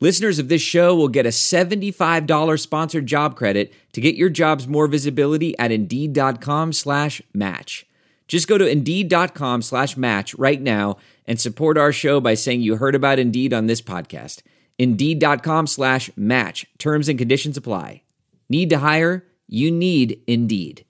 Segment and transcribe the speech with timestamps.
[0.00, 4.66] Listeners of this show will get a $75 sponsored job credit to get your jobs
[4.66, 7.86] more visibility at Indeed.com slash match.
[8.26, 12.76] Just go to Indeed.com slash match right now and support our show by saying you
[12.76, 14.42] heard about Indeed on this podcast.
[14.78, 16.66] Indeed.com slash match.
[16.78, 18.02] Terms and conditions apply.
[18.48, 19.24] Need to hire?
[19.46, 20.84] You need Indeed.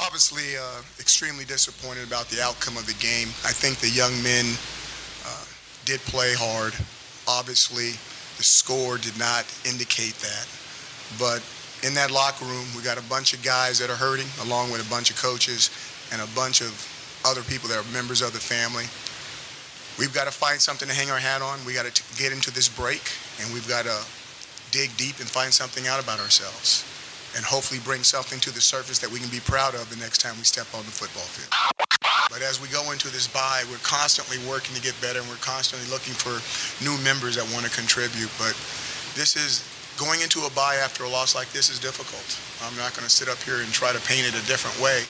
[0.00, 3.28] Obviously, uh, extremely disappointed about the outcome of the game.
[3.44, 4.46] I think the young men
[5.26, 5.44] uh,
[5.84, 6.72] did play hard.
[7.26, 7.92] Obviously,
[8.36, 10.46] the score did not indicate that.
[11.18, 11.42] But
[11.82, 14.84] in that locker room, we got a bunch of guys that are hurting, along with
[14.84, 15.70] a bunch of coaches
[16.12, 16.72] and a bunch of
[17.24, 18.84] other people that are members of the family.
[19.98, 21.64] We've got to find something to hang our hat on.
[21.64, 23.02] We got to get into this break,
[23.40, 24.04] and we've got to
[24.72, 26.82] dig deep and find something out about ourselves,
[27.36, 30.18] and hopefully bring something to the surface that we can be proud of the next
[30.18, 31.93] time we step on the football field.
[32.30, 35.42] But as we go into this bye, we're constantly working to get better, and we're
[35.42, 36.40] constantly looking for
[36.82, 38.30] new members that want to contribute.
[38.38, 38.54] But
[39.14, 39.62] this is
[39.96, 42.24] going into a bye after a loss like this is difficult.
[42.62, 45.04] I'm not going to sit up here and try to paint it a different way.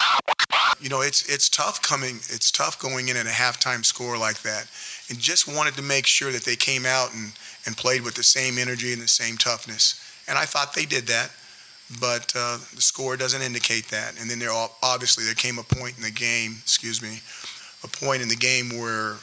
[0.81, 2.17] You know, it's it's tough coming.
[2.29, 4.67] It's tough going in at a halftime score like that,
[5.09, 7.33] and just wanted to make sure that they came out and
[7.67, 10.01] and played with the same energy and the same toughness.
[10.29, 11.31] And I thought they did that,
[12.01, 14.21] but uh, the score doesn't indicate that.
[14.21, 14.51] And then there
[14.83, 16.57] obviously there came a point in the game.
[16.63, 17.21] Excuse me,
[17.85, 19.17] a point in the game where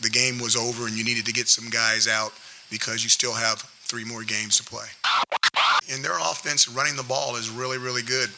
[0.00, 2.32] the game was over and you needed to get some guys out
[2.70, 4.86] because you still have three more games to play.
[5.92, 8.30] And their offense running the ball is really, really good.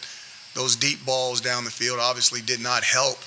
[0.54, 3.18] Those deep balls down the field obviously did not help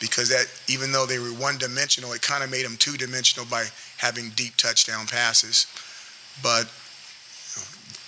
[0.00, 3.46] because that even though they were one dimensional, it kind of made them two dimensional
[3.46, 3.66] by
[3.98, 5.66] having deep touchdown passes.
[6.42, 6.70] But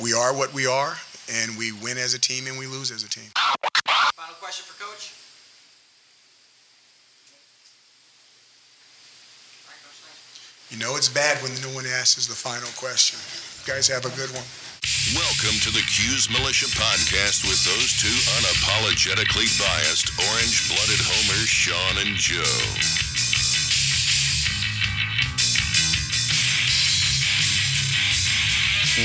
[0.00, 0.96] we are what we are,
[1.30, 3.30] and we win as a team and we lose as a team.
[3.34, 5.14] Final question for Coach.
[10.70, 13.20] You know it's bad when no one asks the final question.
[13.60, 14.44] You guys have a good one.
[15.14, 22.06] Welcome to the Cuse Militia podcast with those two unapologetically biased, orange blooded homers, Sean
[22.06, 23.11] and Joe.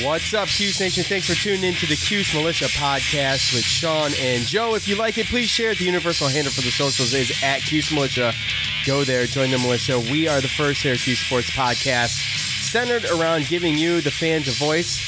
[0.03, 1.05] What's up, Cuse Nation?
[1.05, 4.75] Thanks for tuning in to the Cuse Militia podcast with Sean and Joe.
[4.75, 5.77] If you like it, please share it.
[5.77, 8.33] The universal handle for the socials is at Cuse Militia.
[8.85, 9.97] Go there, join the militia.
[9.97, 12.19] We are the first Syracuse sports podcast
[12.61, 14.99] centered around giving you, the fans, a voice.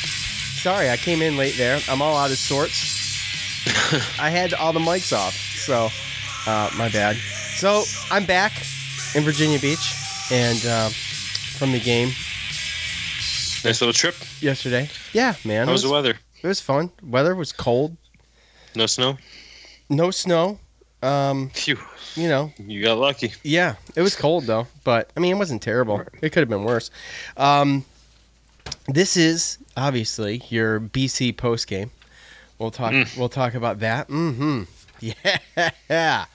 [0.61, 1.81] Sorry, I came in late there.
[1.89, 3.67] I'm all out of sorts.
[4.19, 5.89] I had all the mics off, so
[6.49, 7.17] uh, my bad.
[7.17, 8.53] So I'm back
[9.13, 9.93] in Virginia Beach
[10.31, 10.87] and uh,
[11.57, 12.11] from the game
[13.65, 14.15] Nice little trip.
[14.41, 14.89] Yesterday.
[15.13, 15.65] Yeah, man.
[15.65, 16.15] How it was the weather?
[16.41, 16.91] It was fun.
[17.03, 17.97] Weather was cold.
[18.75, 19.17] No snow?
[19.89, 20.59] No snow.
[21.01, 21.77] Um, Phew.
[22.15, 23.33] you know, You got lucky.
[23.43, 26.01] yeah, it was cold though, but I mean, it wasn't terrible.
[26.21, 26.91] It could have been worse.
[27.37, 27.85] Um,
[28.87, 31.91] this is obviously your BC post game.
[32.57, 32.93] We'll talk.
[33.17, 34.07] We'll talk about that.
[34.09, 34.63] Mm-hmm.
[35.89, 36.25] Yeah,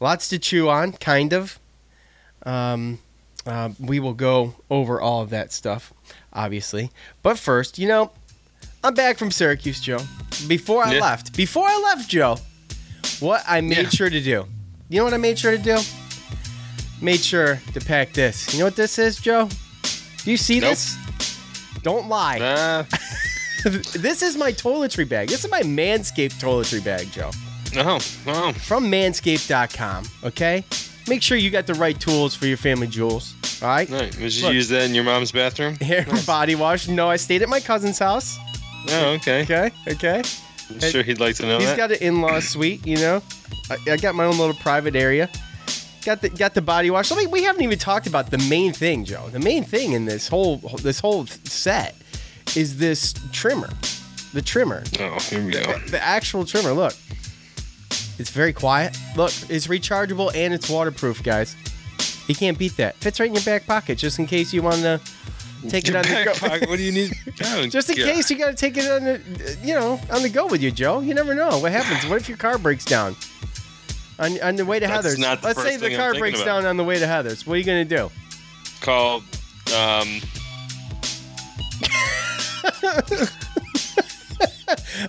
[0.00, 0.92] lots to chew on.
[0.92, 1.58] Kind of.
[2.44, 2.98] Um,
[3.46, 5.92] uh, we will go over all of that stuff,
[6.34, 6.90] obviously.
[7.22, 8.10] But first, you know,
[8.82, 9.98] I'm back from Syracuse, Joe.
[10.46, 11.00] Before I Yeah.
[11.00, 12.38] left, before I left, Joe,
[13.20, 13.88] what I made Yeah.
[13.90, 14.46] sure to do.
[14.88, 15.78] You know what I made sure to do?
[17.00, 18.52] Made sure to pack this.
[18.52, 19.48] You know what this is, Joe?
[20.24, 20.70] Do you see Nope.
[20.70, 20.96] this?
[21.82, 22.38] Don't lie.
[22.42, 22.86] Ah,
[23.94, 25.28] this is my toiletry bag.
[25.28, 27.30] This is my Manscaped toiletry bag, Joe.
[27.74, 28.52] no, no.
[28.52, 30.64] From manscaped.com, okay?
[31.08, 33.88] Make sure you got the right tools for your family jewels, all right?
[33.88, 33.98] no.
[34.08, 34.54] Did you Look.
[34.54, 35.74] use that in your mom's bathroom?
[35.80, 36.88] Hair body wash.
[36.88, 38.36] No, I stayed at my cousin's house.
[38.90, 39.42] Oh, okay.
[39.42, 40.22] Okay, okay.
[40.70, 41.76] I'm sure he'd like to know He's that.
[41.76, 43.22] got an in-law suite, you know.
[43.70, 45.28] I, I got my own little private area.
[46.04, 47.08] Got the got the body wash.
[47.08, 49.28] So we, we haven't even talked about the main thing, Joe.
[49.30, 51.94] The main thing in this whole this whole set
[52.56, 53.70] is this trimmer,
[54.34, 55.78] the trimmer, oh, here we go.
[55.88, 56.72] the actual trimmer.
[56.72, 56.92] Look,
[58.18, 58.96] it's very quiet.
[59.16, 61.56] Look, it's rechargeable and it's waterproof, guys.
[62.26, 62.96] You can't beat that.
[62.96, 65.00] Fits right in your back pocket, just in case you want to
[65.68, 66.32] take it Your on the go.
[66.34, 67.12] pocket, What do you need?
[67.44, 68.06] Oh, Just in God.
[68.06, 70.70] case you got to take it on the, you know, on the go with you,
[70.70, 71.00] Joe.
[71.00, 72.08] You never know what happens.
[72.08, 73.16] What if your car breaks down
[74.18, 75.18] on, on the way to That's Heather's?
[75.42, 76.62] Let's say the car breaks about.
[76.62, 77.46] down on the way to Heather's.
[77.46, 78.10] What are you gonna do?
[78.80, 79.22] Call.
[79.76, 80.20] Um,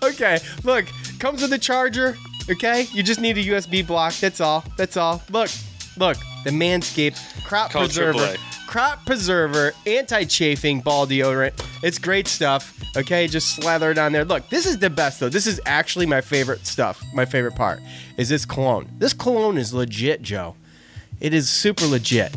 [0.03, 0.85] Okay, look,
[1.19, 2.17] comes with a charger,
[2.49, 4.13] Okay, you just need a USB block.
[4.15, 4.63] That's all.
[4.77, 5.21] That's all.
[5.31, 5.49] Look,
[5.97, 8.35] look, the Manscaped crop Call preserver,
[8.67, 11.53] crop preserver, anti-chafing ball deodorant.
[11.83, 12.73] It's great stuff.
[12.97, 14.23] Okay, just slather it on there.
[14.25, 15.29] Look, this is the best though.
[15.29, 17.03] This is actually my favorite stuff.
[17.13, 17.79] My favorite part
[18.17, 18.87] is this cologne.
[18.97, 20.55] This cologne is legit, Joe.
[21.19, 22.33] It is super legit.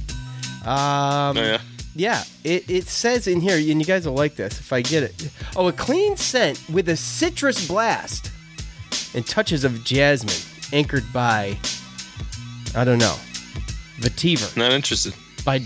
[0.67, 1.61] Um, Oh, yeah.
[1.95, 5.03] yeah, it, it says in here, and you guys will like this if I get
[5.03, 5.31] it.
[5.57, 8.31] Oh, a clean scent with a citrus blast
[9.15, 10.37] and touches of jasmine,
[10.73, 11.57] anchored by,
[12.77, 13.17] I don't know,
[14.01, 14.57] Vetiver.
[14.57, 15.15] Not interested.
[15.45, 15.61] By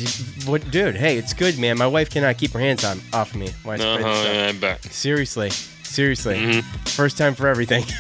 [0.47, 0.95] what, dude?
[0.97, 1.77] Hey, it's good, man.
[1.79, 3.51] My wife cannot keep her hands on off of me.
[3.65, 4.37] Why No, spray this stuff.
[4.49, 4.85] I bet.
[4.93, 6.61] Seriously, seriously, Mm-hmm.
[6.91, 7.85] first time for everything.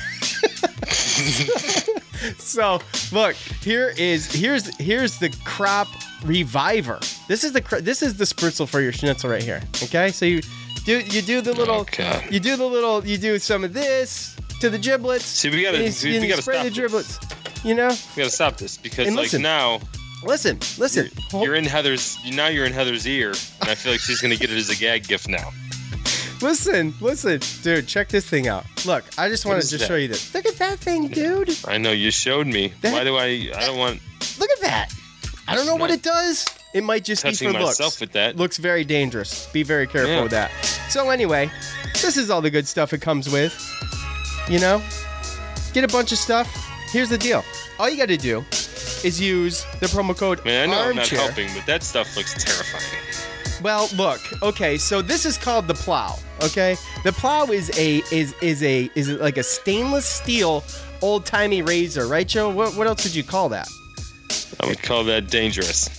[2.38, 2.81] so
[3.11, 5.88] look, here is here's here's the crop
[6.25, 7.00] reviver.
[7.29, 9.62] This is the this is the spritzel for your schnitzel right here.
[9.82, 10.40] Okay, so you
[10.84, 12.26] do you do the little Okay.
[12.31, 15.25] you do the little you do some of this to the giblets.
[15.25, 16.79] See, we gotta- you, we you gotta spray stop the this.
[16.79, 17.19] giblets.
[17.64, 19.43] You know, We gotta stop this because, And like, listen.
[19.43, 19.81] now
[20.24, 21.10] listen, listen.
[21.30, 22.16] Hold- you're in Heather's.
[22.30, 23.30] Now you're in Heather's ear,
[23.60, 25.50] and I feel like she's gonna get it as a gag gift now.
[26.42, 27.86] Listen, listen, dude.
[27.86, 28.64] Check this thing out.
[28.84, 29.86] Look, I just wanted to that?
[29.86, 30.34] show you this.
[30.34, 31.56] Look at that thing, dude.
[31.69, 32.72] I know you showed me.
[32.80, 33.48] That- Why do I?
[33.54, 34.00] I don't want
[34.40, 34.92] Look at that.
[35.46, 36.44] I don't know what it does.
[36.74, 38.00] It might just be for myself looks.
[38.00, 38.36] with that.
[38.36, 39.46] Looks very dangerous.
[39.52, 40.22] Be very careful Yeah.
[40.22, 40.50] with that.
[40.88, 41.48] So anyway,
[42.00, 43.54] this is all the good stuff it comes with.
[44.48, 44.82] You know,
[45.74, 46.48] get a bunch of stuff.
[46.90, 47.44] Here's the deal.
[47.78, 48.44] All you got to do
[49.04, 52.16] is use the promo code I mean, I know I'm not helping, but that stuff
[52.16, 53.02] looks terrifying.
[53.62, 54.20] Well, look.
[54.43, 56.19] Okay, so this is called the plow.
[56.43, 60.64] Okay, the plow is a is is a is it like a stainless steel
[61.00, 62.50] old timey razor, right, Joe?
[62.50, 63.69] What what else would you call that?
[64.60, 65.88] I would call that dangerous.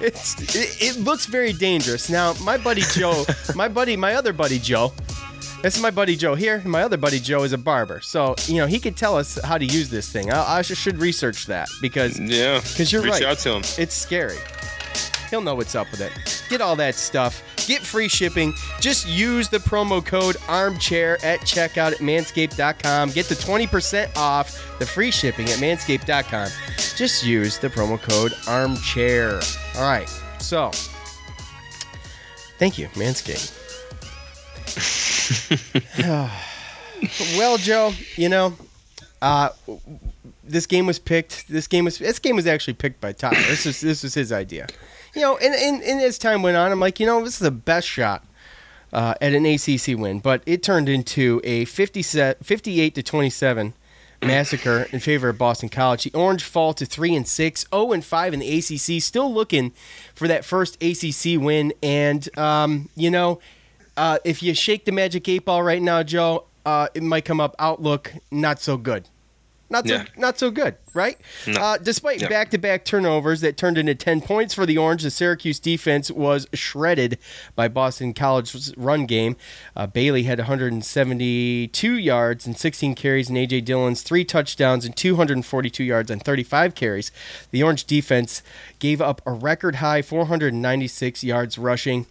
[0.00, 2.10] It's it, it looks very dangerous.
[2.10, 3.24] Now, my buddy Joe,
[3.54, 4.92] my buddy, my other buddy Joe,
[5.66, 6.56] this is my buddy Joe here.
[6.56, 9.36] and My other buddy Joe is a barber, so you know he could tell us
[9.42, 10.30] how to use this thing.
[10.32, 13.24] I, I should- should research that because yeah, because you're reach right.
[13.24, 13.62] out to him.
[13.76, 14.38] it's scary.
[15.28, 16.12] He'll know what's up with it.
[16.48, 17.42] Get all that stuff.
[17.66, 18.54] Get free shipping.
[18.80, 23.10] Just use the promo code armchair at checkout at manscaped.com.
[23.10, 26.48] Get the 20% off the free shipping at manscaped.com.
[26.96, 29.40] Just use the promo code armchair.
[29.76, 30.08] All right.
[30.38, 30.70] So,
[32.58, 33.65] thank you, Manscaped.
[37.38, 38.54] well, Joe, you know,
[39.22, 39.50] uh,
[40.44, 41.48] this game was picked.
[41.48, 43.36] This game was this game was actually picked by Tyler.
[43.48, 44.66] This is this was his idea.
[45.14, 47.38] You know, and, and, and as time went on, I'm like, you know, this is
[47.38, 48.22] the best shot
[48.92, 53.72] uh, at an ACC win, but it turned into a 50 set, 58 to 27
[54.22, 56.04] massacre in favor of Boston College.
[56.04, 59.02] The Orange fall to three and six, 0 and five in the ACC.
[59.02, 59.72] Still looking
[60.14, 63.40] for that first ACC win, and um, you know,
[63.96, 67.40] uh, if you shake the magic eight ball right now, Joe, uh, it might come
[67.40, 67.54] up.
[67.58, 69.08] Outlook not so good.
[69.68, 70.04] Not so, Yeah.
[70.16, 71.18] not so good, right?
[71.44, 71.60] No.
[71.60, 76.08] Uh, despite back-to-back turnovers that turned into 10 points for the Orange, the Syracuse defense
[76.08, 77.18] was shredded
[77.56, 79.34] by Boston College's run game.
[79.74, 83.62] Uh, Bailey had 172 yards and 16 carries, and A.J.
[83.62, 87.10] Dillon's three touchdowns and 242 yards on 35 carries.
[87.50, 88.42] The Orange defense
[88.78, 92.06] gave up a record high 496 yards rushing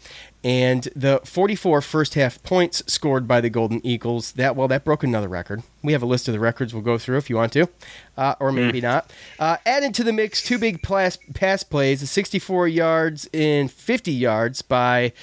[0.45, 4.33] and the 44 first half points scored by the Golden Eagles.
[4.33, 5.63] That well, that broke another record.
[5.81, 7.67] We have a list of the records we'll go through if you want to,
[8.15, 9.11] uh, or maybe not.
[9.39, 14.61] Uh, added to the mix, two big pass, pass plays: 64 yards and 50 yards
[14.61, 15.13] by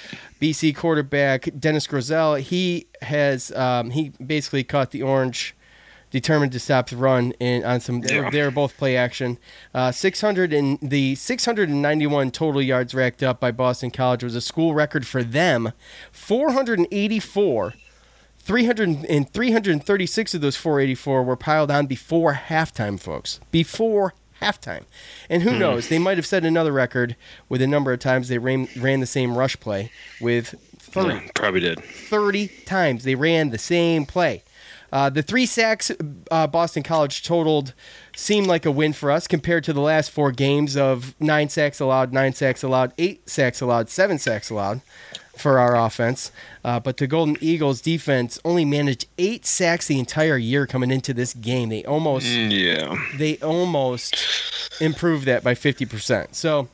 [0.40, 2.40] BC quarterback Dennis Grosel.
[2.40, 5.54] He has um, he basically caught the Orange
[6.12, 8.30] determined to stop the run and on some Yeah.
[8.30, 9.38] they were both play action.
[9.74, 14.74] Uh, 600 and the 691 total yards racked up by boston college was a school
[14.74, 15.72] record for them.
[16.12, 17.74] 484
[18.38, 23.38] 300 and 336 of those 484 were piled on before halftime folks.
[23.52, 24.82] Before halftime.
[25.30, 25.88] And who knows?
[25.88, 27.14] They might have set another record
[27.48, 31.20] with the number of times they ran, ran the same rush play with 30 Yeah,
[31.36, 31.78] probably did.
[31.84, 34.42] 30 times they ran the same play.
[34.92, 35.90] Uh, the three sacks
[36.30, 37.72] uh, Boston College totaled
[38.14, 41.80] seemed like a win for us compared to the last four games of nine sacks
[41.80, 44.82] allowed, nine sacks allowed, eight sacks allowed, seven sacks allowed
[45.36, 46.30] for our offense.
[46.62, 51.14] Uh, but the Golden Eagles defense only managed eight sacks the entire year coming into
[51.14, 51.70] this game.
[51.70, 52.94] They almost Yeah.
[53.16, 54.14] they almost
[54.80, 56.34] improved that by 50%.
[56.34, 56.68] So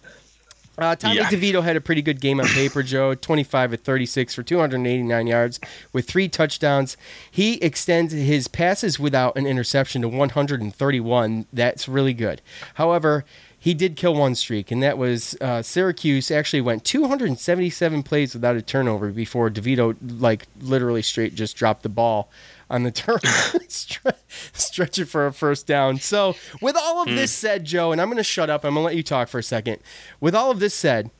[0.79, 1.29] uh, Tommy Yeah.
[1.29, 3.15] DeVito had a pretty good game on paper, Joe.
[3.29, 5.61] 25 at 36 for 289 yards
[5.93, 6.97] with three touchdowns.
[7.31, 11.47] He extends his passes without an interception to 131.
[11.53, 12.41] That's really good.
[12.75, 13.25] However,
[13.61, 18.57] he did kill one streak, and that was uh, Syracuse actually went 277 plays without
[18.57, 22.31] a turnover before DeVito, like, literally straight just dropped the ball
[22.71, 24.15] on the Stre-
[24.53, 25.99] stretch it for a first down.
[25.99, 28.65] So, with all of this said, Joe, and I'm going to shut up.
[28.65, 29.79] I'm going to let you talk for a second.
[30.21, 31.11] With all of this said,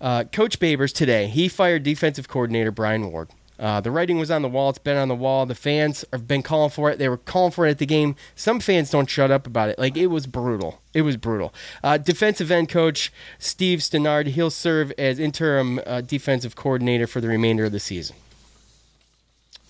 [0.00, 3.30] uh, Coach Babers today he fired defensive coordinator Brian Ward.
[3.58, 4.70] Uh, the writing was on the wall.
[4.70, 5.44] It's been on the wall.
[5.44, 6.98] The fans have been calling for it.
[7.00, 8.14] They were calling for it at the game.
[8.36, 9.80] Some fans don't shut up about it.
[9.80, 10.80] Like it was brutal.
[10.94, 11.52] It was brutal.
[11.82, 14.28] Uh, defensive end coach Steve Stanard.
[14.28, 18.14] He'll serve as interim uh, defensive coordinator for the remainder of the season.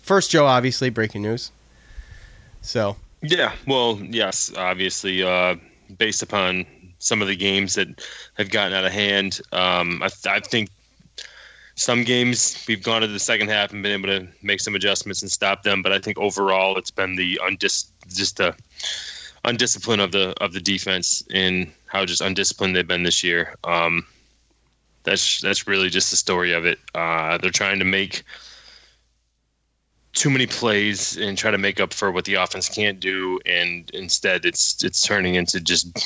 [0.09, 1.51] First, Joe, obviously breaking news.
[2.63, 5.57] So Yeah, well, yes, obviously, uh,
[5.99, 6.65] based upon
[6.99, 8.03] some of the games that
[8.39, 10.71] have gotten out of hand, um, I, I think
[11.75, 15.21] some games we've gone to the second half and been able to make some adjustments
[15.21, 15.83] and stop them.
[15.83, 18.55] But I think overall, it's been the undis- just the
[19.45, 23.57] undiscipline of the of the defense and how just undisciplined they've been this year.
[23.65, 24.07] Um,
[25.03, 26.79] that's that's really just the story of it.
[26.95, 28.25] Uh, they're trying to make
[30.19, 33.89] too many plays and try to make up for what the offense can't do, and
[33.95, 35.97] instead it's it's turning into just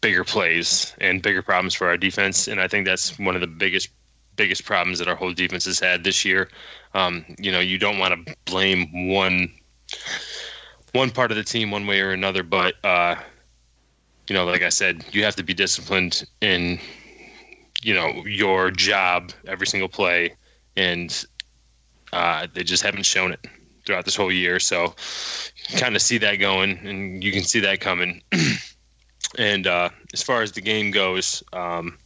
[0.00, 2.46] bigger plays and bigger problems for our defense.
[2.46, 3.88] And I think that's one of the biggest
[4.36, 6.48] biggest problems that our whole defense has had this year.
[6.94, 9.50] Um, you know, you don't want to blame one
[10.92, 13.16] one part of the team one way or another, but uh,
[14.28, 16.78] you know, like I said, you have to be disciplined in
[17.82, 20.36] you know your job every single play,
[20.76, 21.24] and
[22.12, 23.46] uh, they just haven't shown it
[23.84, 24.60] throughout this whole year.
[24.60, 24.94] So,
[25.76, 28.22] kind of see that going, and you can see that coming.
[29.38, 31.98] and uh, as far as the game goes, um,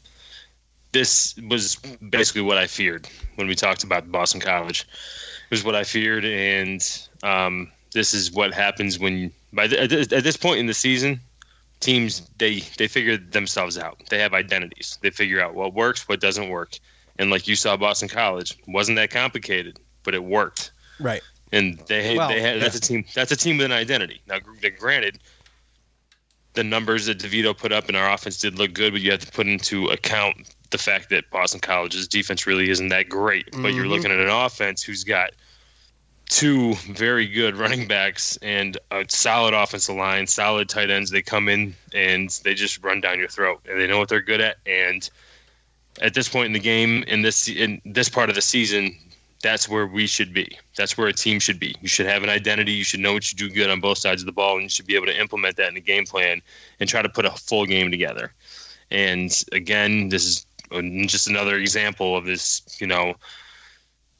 [0.92, 1.76] this was
[2.10, 4.82] basically what I feared when we talked about Boston College.
[4.82, 6.80] It was what I feared, and
[7.22, 10.74] um, this is what happens when by the, at this- at this point in the
[10.74, 11.20] season,
[11.80, 13.98] teams they they figure themselves out.
[14.08, 14.98] They have identities.
[15.02, 16.78] They figure out what works, what doesn't work.
[17.18, 20.70] And like you saw, Boston College wasn't that complicated, but it worked.
[20.98, 21.20] right.
[21.52, 24.22] And they Well, they had that's a team that's a team with an identity.
[24.26, 24.38] Now,
[24.78, 25.18] granted,
[26.54, 29.20] the numbers that DeVito put up in our offense did look good, but you have
[29.20, 33.48] to put into account the fact that Boston College's defense really isn't that great.
[33.52, 33.92] But you're mm-hmm.
[33.92, 35.32] looking at an offense who's got
[36.28, 41.10] two very good running backs and a solid offensive line, solid tight ends.
[41.10, 44.20] They come in and they just run down your throat, and they know what they're
[44.20, 44.56] good at.
[44.66, 45.08] And
[46.00, 48.96] at this point in the game, in this in this part of the season,
[49.46, 50.58] that's where we should be.
[50.76, 51.72] That's where a team should be.
[51.80, 52.72] You should have an identity.
[52.72, 54.68] You should know what you do good on both sides of the ball, and you
[54.68, 56.42] should be able to implement that in the game plan
[56.80, 58.32] and try to put a full game together.
[58.90, 60.46] And again, this is
[61.06, 62.62] just another example of this.
[62.80, 63.14] You know,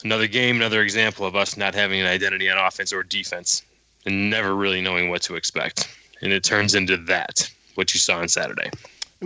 [0.04, 3.64] another game, another example of us not having an identity on offense or defense,
[4.06, 5.92] and never really knowing what to expect.
[6.22, 8.70] And it turns into that what you saw on Saturday.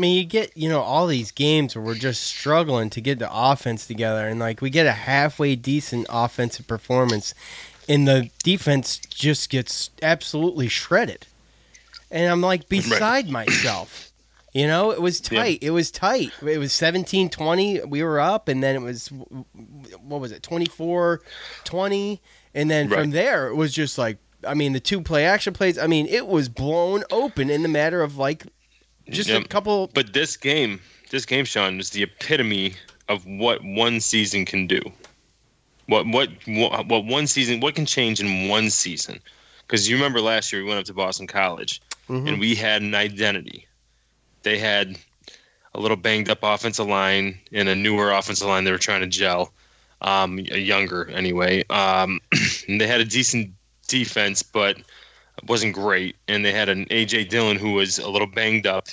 [0.00, 3.18] I mean, you get you know all these games where we're just struggling to get
[3.18, 7.34] the offense together, and like we get a halfway decent offensive performance,
[7.86, 11.26] and the defense just gets absolutely shredded.
[12.10, 14.10] And I'm like beside myself.
[14.54, 15.58] You know, it was tight.
[15.60, 16.32] It was tight.
[16.40, 17.86] It was 17-20.
[17.86, 19.08] We were up, and then it was
[20.02, 22.20] what was it, 24-20.
[22.54, 24.16] and then from there it was just like
[24.48, 25.76] I mean, the two play action plays.
[25.76, 28.46] I mean, it was blown open in the matter of like
[29.10, 32.74] just a couple But this game, this game, Sean, is the epitome
[33.08, 34.80] of what one season can do.
[35.86, 37.60] What what what, what one season?
[37.60, 39.20] What can change in one season?
[39.66, 42.94] Because you remember last year we went up to Boston College and we had an
[42.94, 43.66] identity.
[44.42, 44.98] They had
[45.74, 49.06] a little banged up offensive line and a newer offensive line they were trying to
[49.06, 49.52] gel,
[50.02, 51.64] um, a younger anyway.
[51.70, 52.20] Um,
[52.68, 53.52] and they had a decent
[53.86, 54.76] defense, but
[55.46, 56.16] wasn't great.
[56.28, 58.88] And they had an AJ Dillon who was a little banged up.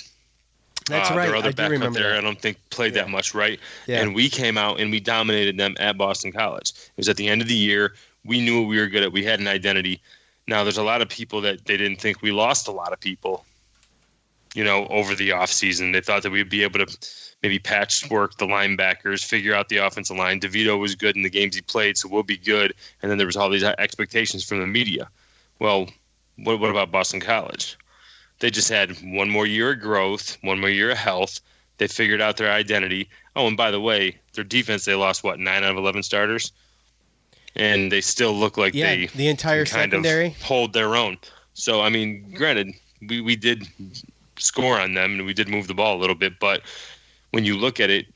[0.86, 1.26] That's Uh, right.
[1.26, 2.18] Their other I do backup remember there, that.
[2.18, 3.60] I don't think played that much, right?
[3.86, 4.00] Yeah.
[4.00, 6.70] And we came out and we dominated them at Boston College.
[6.70, 7.94] It was at the end of the year.
[8.24, 9.12] We knew what we were good at.
[9.12, 10.00] We had an identity.
[10.46, 13.00] Now, there's a lot of people that they didn't think we lost a lot of
[13.00, 13.44] people,
[14.54, 15.92] you know, over the offseason.
[15.92, 16.98] They thought that we'd be able to
[17.42, 20.40] maybe patchwork the linebackers, figure out the offensive line.
[20.40, 22.72] DeVito was good in the games he played, so we'll be good.
[23.02, 25.08] And then there was all these expectations from the media.
[25.58, 25.90] Well,
[26.42, 27.76] what, what about Boston College?
[28.40, 31.40] They just had one more year of growth, one more year of health.
[31.78, 33.08] They figured out their identity.
[33.36, 36.52] Oh, and by the way, their defense, they lost what, nine out of 11 starters?
[37.56, 40.28] And they still look like Yeah, they the entire kind secondary.
[40.28, 41.18] of hold their own.
[41.54, 42.72] So, I mean, granted,
[43.08, 43.66] we, we did
[44.38, 46.62] score on them and we did move the ball a little bit, but
[47.30, 48.06] when you look at it,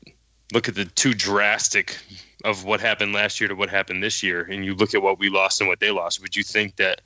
[0.53, 1.97] look at the two drastic
[2.43, 5.19] of what happened last year to what happened this year, and you look at what
[5.19, 7.01] we lost and what they lost, would you think that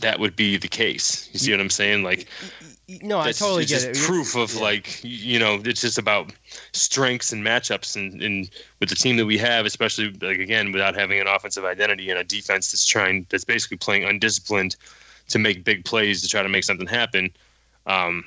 [0.00, 1.28] that would be the case?
[1.32, 2.02] You see what I'm saying?
[2.02, 2.26] Like,
[3.02, 3.96] no, I totally get it.
[3.96, 6.32] proof of like you know it's just about
[6.72, 10.94] strengths and matchups and, and with the team that we have especially like again without
[10.96, 14.74] having an offensive identity and a defense that's trying that's basically playing undisciplined
[15.28, 17.30] to make big plays to try to make something happen
[17.86, 18.24] um,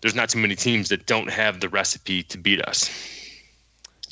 [0.00, 2.90] there's not too many teams that don't have the recipe to beat us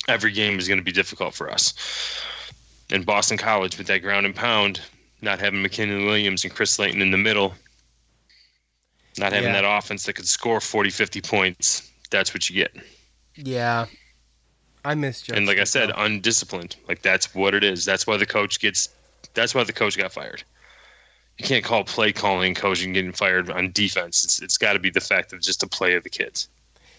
[0.07, 1.73] every game is going to be difficult for us
[2.89, 4.79] and boston college with that ground and pound
[5.25, 7.53] not having mckinnon williams and chris Slayton in the middle
[9.17, 9.61] not having Yeah.
[9.61, 12.75] that offense that could score 40, 50 points, that's what you get.
[13.35, 13.85] Yeah,
[14.83, 15.37] I miss Judge.
[15.37, 16.75] and like I said, undisciplined.
[16.89, 17.85] Like that's what it is.
[17.85, 18.89] That's why the coach gets.
[19.33, 20.43] That's why the coach got fired.
[21.37, 24.25] You can't call play calling coaching getting fired on defense.
[24.25, 26.49] It's it's got to be the fact of just the play of the kids.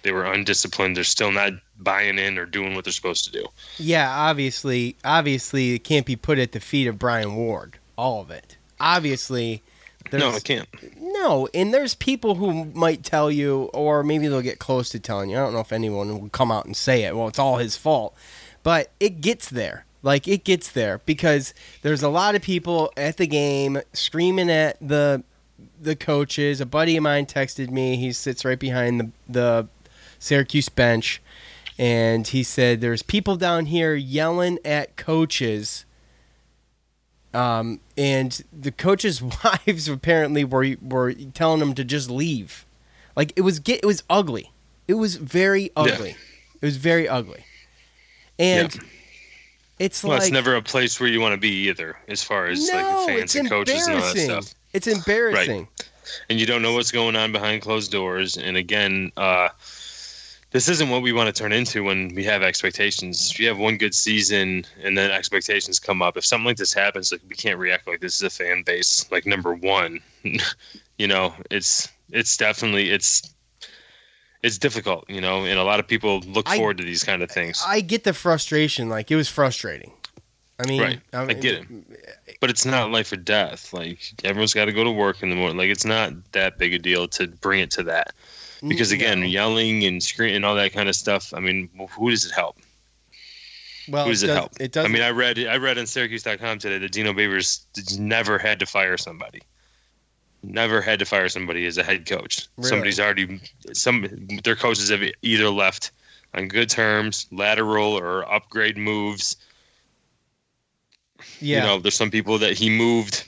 [0.03, 0.97] They were undisciplined.
[0.97, 3.47] They're still not buying in or doing what they're supposed to do.
[3.79, 7.79] yeah, obviously, obviously, it can't be put at the feet of Brian Ward.
[7.97, 8.57] All of it.
[8.79, 9.63] Obviously,
[10.13, 10.69] No, I can't.
[11.01, 15.31] No, and there's people who might tell you, or maybe they'll get close to telling
[15.31, 15.37] you.
[15.37, 17.17] I don't know if anyone will come out and say it.
[17.17, 18.15] Well, it's all his fault,
[18.63, 19.85] but it gets there.
[20.03, 24.77] Like it gets there because there's a lot of people at the game screaming at
[24.81, 25.25] the
[25.81, 26.61] the coaches.
[26.61, 27.97] A buddy of mine texted me.
[27.97, 29.69] He sits right behind the the
[30.21, 31.21] Syracuse bench,
[31.77, 35.86] and he said there's people down here yelling at coaches
[37.37, 42.65] um, and the coaches' wives apparently were were telling them to just leave.
[43.15, 44.51] Like it was get it was ugly.
[44.89, 46.17] It was very ugly.
[46.55, 47.45] It was very ugly.
[48.39, 48.79] And
[49.79, 52.47] it's Well, like it's never a place where you want to be either, as far
[52.47, 54.55] as no, like fans and coaches and all that stuff.
[54.73, 55.61] It's embarrassing.
[55.61, 55.91] Right.
[56.31, 58.37] and you don't know what's going on behind closed doors.
[58.37, 59.49] And again, uh,
[60.57, 63.31] this isn't what we want to turn into when we have expectations.
[63.31, 66.73] If you have one good season and then expectations come up, if something like this
[66.73, 69.05] happens, like we can't react like this is a fan base.
[69.13, 70.01] Like number one,
[70.99, 73.35] you know, it's it's definitely it's
[74.43, 77.23] it's difficult, you know, and a lot of people look I- forward to these kind
[77.23, 77.63] of things.
[77.67, 78.89] I get the frustration.
[78.89, 79.93] Like it was frustrating.
[80.59, 81.01] I mean, Right.
[81.13, 81.67] I get it.
[82.41, 83.75] but it's not life or death.
[83.75, 85.59] Like everyone's got to go to work in the morning.
[85.59, 88.15] Like it's not that big a deal to bring it to that.
[88.67, 89.27] Because mm, again, No.
[89.27, 91.33] yelling and screaming and all that kind of stuff.
[91.35, 92.57] I mean, who does it help?
[93.89, 94.53] well, Who does it, does, help?
[94.61, 94.91] It doesn't.
[94.91, 97.65] I mean, I read I read on Syracuse.com today that Dino Babers
[97.99, 99.41] never had to fire somebody.
[100.43, 102.47] Never had to fire somebody as a head coach.
[102.57, 102.69] Really?
[102.71, 103.41] Somebody's already
[103.73, 104.07] some
[104.45, 105.91] their coaches have either left
[106.35, 109.37] on good terms, lateral or upgrade moves.
[111.41, 111.57] yeah.
[111.61, 113.25] You know, there's some people that he moved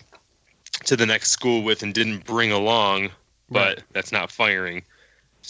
[0.85, 3.11] to the next school with and didn't bring along,
[3.51, 3.85] but Right.
[3.93, 4.83] that's not firing.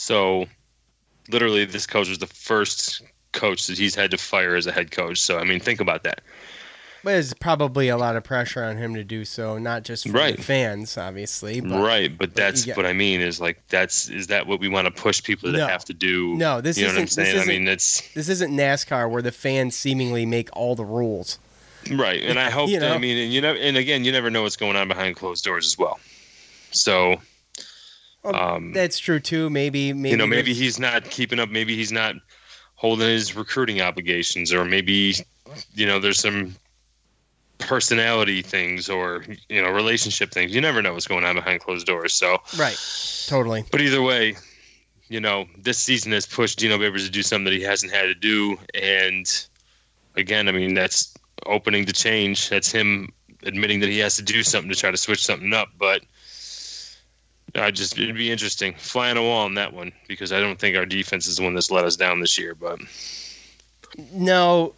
[0.03, 0.47] So,
[1.29, 4.93] literally, this coach was the first coach that he's had to fire as a head
[4.93, 5.21] coach.
[5.21, 6.21] So, I mean, think about that.
[7.03, 10.13] But there's probably a lot of pressure on him to do so, not just from
[10.13, 10.37] Right.
[10.37, 11.61] the fans, obviously.
[11.61, 14.61] But right, but that's you get- what I mean is like that's is that what
[14.61, 15.67] we want to push people to No.
[15.67, 16.35] have to do?
[16.37, 17.19] No, this you know isn't- this.
[17.19, 21.39] I isn't- mean, it's This isn't NASCAR where the fans seemingly make all the rules.
[21.91, 24.31] right, and I hope You that I mean, and you know, and again, you never
[24.31, 25.99] know what's going on behind closed doors as well.
[26.73, 27.21] So
[28.25, 29.49] Um, that's true too.
[29.51, 31.49] Maybe, maybe you know, maybe there's- he's not keeping up.
[31.49, 32.15] Maybe he's not
[32.75, 35.15] holding his recruiting obligations, or maybe
[35.75, 36.55] you know, there's some
[37.59, 40.55] personality things or you know, relationship things.
[40.55, 42.13] You never know what's going on behind closed doors.
[42.13, 42.79] So, right.
[43.27, 43.65] Totally.
[43.71, 44.37] but either way,
[45.09, 48.03] you know, this season has pushed Dino Babers to do something that he hasn't had
[48.05, 49.47] to do, and
[50.17, 51.15] again, I mean, that's
[51.47, 52.49] opening to change.
[52.51, 53.11] That's him
[53.45, 56.03] admitting that he has to do something to try to switch something up, but.
[57.55, 60.77] I just it'd be interesting flying a wall on that one because I don't think
[60.77, 62.55] our defense is the one that's let us down this year.
[62.55, 62.79] But
[64.13, 64.75] No,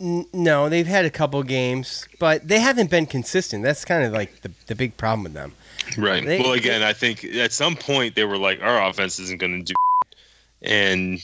[0.00, 3.62] n- no, they've had a couple games, but they haven't been consistent.
[3.64, 5.52] That's kind of like the the big problem with them.
[5.96, 9.40] right, They- well, again, I think at some point they were like, our offense isn't
[9.40, 9.74] going to do,
[10.62, 11.18] and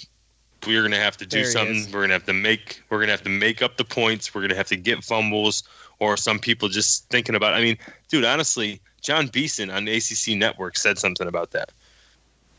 [0.67, 1.85] we're going to have to do something.
[1.93, 4.35] We're going to have to make we're going to have to make up the points.
[4.35, 5.63] We're going to have to get fumbles,
[6.01, 7.55] or some people just thinking about.
[7.55, 11.71] I mean, dude, honestly, Jon Beason on ACC Network said something about that.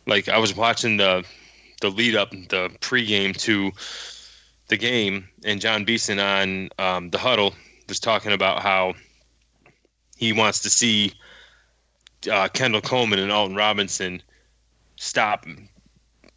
[0.06, 1.26] Like I was watching the
[1.82, 3.74] the lead up, the pregame to
[4.70, 7.54] the game, and Jon Beason on um, the huddle
[7.90, 8.94] was talking about how
[10.16, 11.12] he wants to see
[12.32, 14.22] uh, Kendall Coleman and Alton Robinson
[14.96, 15.46] stop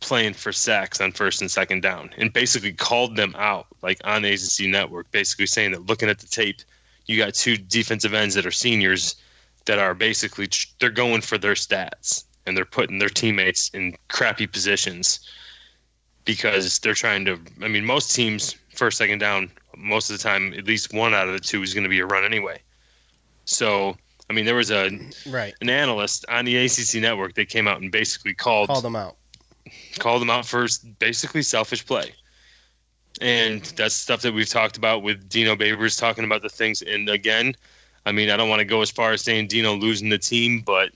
[0.00, 4.22] playing for sacks on first and second down, and basically called them out, like on
[4.22, 6.62] the ACC network, basically saying that looking at the tape,
[7.06, 9.14] you got two defensive ends that are seniors
[9.66, 10.48] that are basically
[10.80, 15.20] they're going for their stats and they're putting their teammates in crappy positions
[16.24, 17.38] because they're trying to.
[17.62, 21.26] I mean, most teams first second down, most of the time, at least one out
[21.28, 22.60] of the two is going to be a run anyway.
[23.44, 23.96] So
[24.28, 24.90] I mean, there was a
[25.26, 25.54] Right.
[25.60, 29.16] an analyst on the ACC network that came out and basically called Call them out.
[29.98, 30.68] called them out for
[31.00, 32.14] basically selfish play.
[33.20, 36.80] And that's stuff that we've talked about with Dino Babers talking about the things.
[36.80, 37.54] And again,
[38.06, 40.62] I mean, I don't want to go as far as saying Dino losing the team,
[40.64, 40.90] but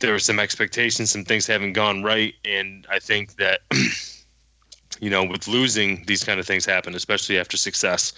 [0.00, 2.34] there were some expectations, some things haven't gone right.
[2.44, 3.60] And I think that,
[5.00, 8.12] you know, with losing, these kind of things happen, especially after success.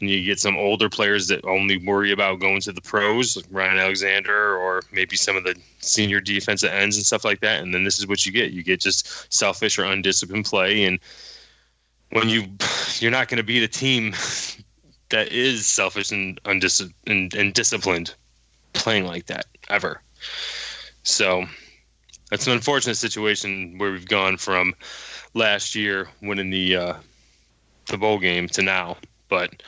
[0.00, 3.46] And you get some older players that only worry about going to the pros, like
[3.50, 7.62] Ryan Alexander, or maybe some of the senior defensive ends and stuff like that.
[7.62, 8.52] And then this is what you get.
[8.52, 10.84] You get just selfish or undisciplined play.
[10.84, 10.98] And
[12.10, 12.44] when you,
[12.98, 14.14] you're not going to beat a team
[15.10, 18.14] that is selfish and undis- and, and disciplined
[18.72, 20.02] playing like that ever.
[21.02, 21.44] So
[22.30, 24.74] that's an unfortunate situation where we've gone from
[25.34, 26.94] last year winning the uh,
[27.86, 28.96] the bowl game to now.
[29.28, 29.62] But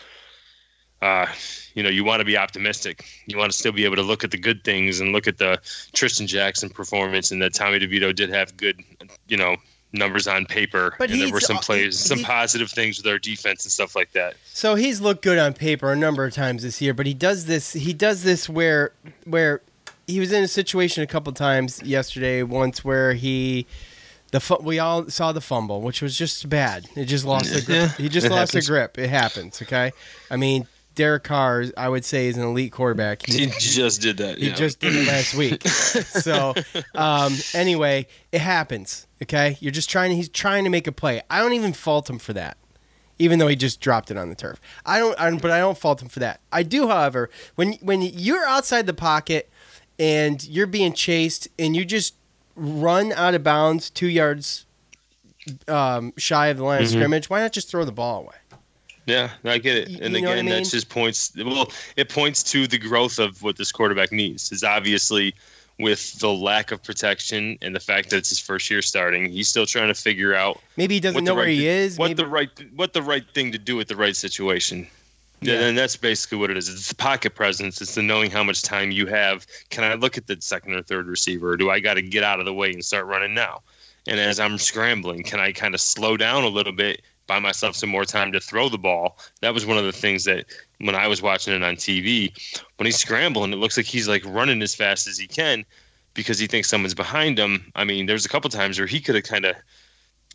[1.02, 1.26] uh,
[1.74, 3.06] you know, you want to be optimistic.
[3.26, 5.38] You want to still be able to look at the good things and look at
[5.38, 5.58] the
[5.94, 8.82] Trishton Jackson performance and that Tommy DeVito did have good,
[9.28, 9.56] you know,
[9.92, 10.94] numbers on paper.
[10.98, 13.96] But and there were some plays, some he- positive things with our defense and stuff
[13.96, 14.34] like that.
[14.52, 17.46] So he's looked good on paper a number of times this year, but he does
[17.46, 17.72] this.
[17.72, 18.92] He does this where
[19.24, 19.60] where
[20.06, 22.42] he was in a situation a couple times yesterday.
[22.42, 23.66] Once where he
[24.32, 26.86] the fu- we all saw the fumble, which was just bad.
[26.94, 27.68] It just lost the grip.
[27.80, 28.66] Yeah, he just it lost happens.
[28.66, 28.98] the grip.
[28.98, 29.60] It happens.
[29.62, 29.90] Okay,
[30.30, 30.66] I mean
[31.00, 33.24] Derek Carr, I would say, is an elite quarterback.
[33.24, 34.36] He- He just did that.
[34.36, 34.54] he yeah.
[34.54, 35.66] just did it last week.
[35.68, 36.52] so,
[36.94, 39.06] um, anyway, it happens.
[39.22, 40.12] Okay, you're just trying.
[40.12, 41.22] He's trying to make a play.
[41.30, 42.58] I don't even fault him for that,
[43.18, 44.60] even though he just dropped it on the turf.
[44.84, 45.18] I don't.
[45.18, 46.40] I, but I don't fault him for that.
[46.52, 49.48] I do, however, when when you're outside the pocket
[49.98, 52.14] and you're being chased and you just
[52.56, 54.66] run out of bounds two yards
[55.66, 58.34] um, shy of the line of scrimmage, why not just throw the ball away?
[59.10, 59.88] Yeah, I get it.
[60.00, 60.62] And you know again, I mean?
[60.62, 61.32] that just points.
[61.36, 64.52] Well, it points to the growth of what this quarterback needs.
[64.52, 65.34] Is obviously
[65.78, 69.48] with the lack of protection and the fact that it's his first year starting, he's
[69.48, 71.98] still trying to figure out Maybe he doesn't know the where right he is.
[71.98, 74.86] what maybe, the right what the right thing to do with the right situation.
[75.42, 75.54] Yeah.
[75.60, 76.68] And that's basically what it is.
[76.68, 77.80] It's the pocket presence.
[77.80, 79.46] It's the knowing how much time you have.
[79.70, 82.22] Can I look at the second or third receiver, or do I got to get
[82.22, 83.62] out of the way and start running now?
[84.06, 87.76] And as I'm scrambling, can I kind of slow down a little bit, buy myself
[87.76, 89.16] some more time to throw the ball?
[89.40, 90.46] That was one of the things that
[90.78, 92.32] when I was watching it on TV,
[92.76, 95.64] when he's scrambling, it looks like he's like running as fast as he can
[96.14, 97.70] because he thinks someone's behind him.
[97.76, 99.54] I mean, there's a couple times where he could have kind of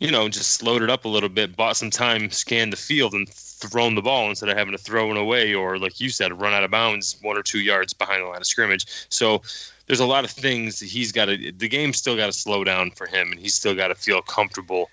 [0.00, 3.14] you know, just slowed it up a little bit, bought some time, scanned the field,
[3.14, 6.38] and thrown the ball instead of having to throw it away or, like you said,
[6.38, 8.86] run out of bounds one or two yards behind the line of scrimmage.
[9.08, 9.40] So
[9.86, 11.52] there's a lot of things that he's got to.
[11.52, 14.20] The game's still got to slow down for him, and he's still got to feel
[14.20, 14.90] comfortable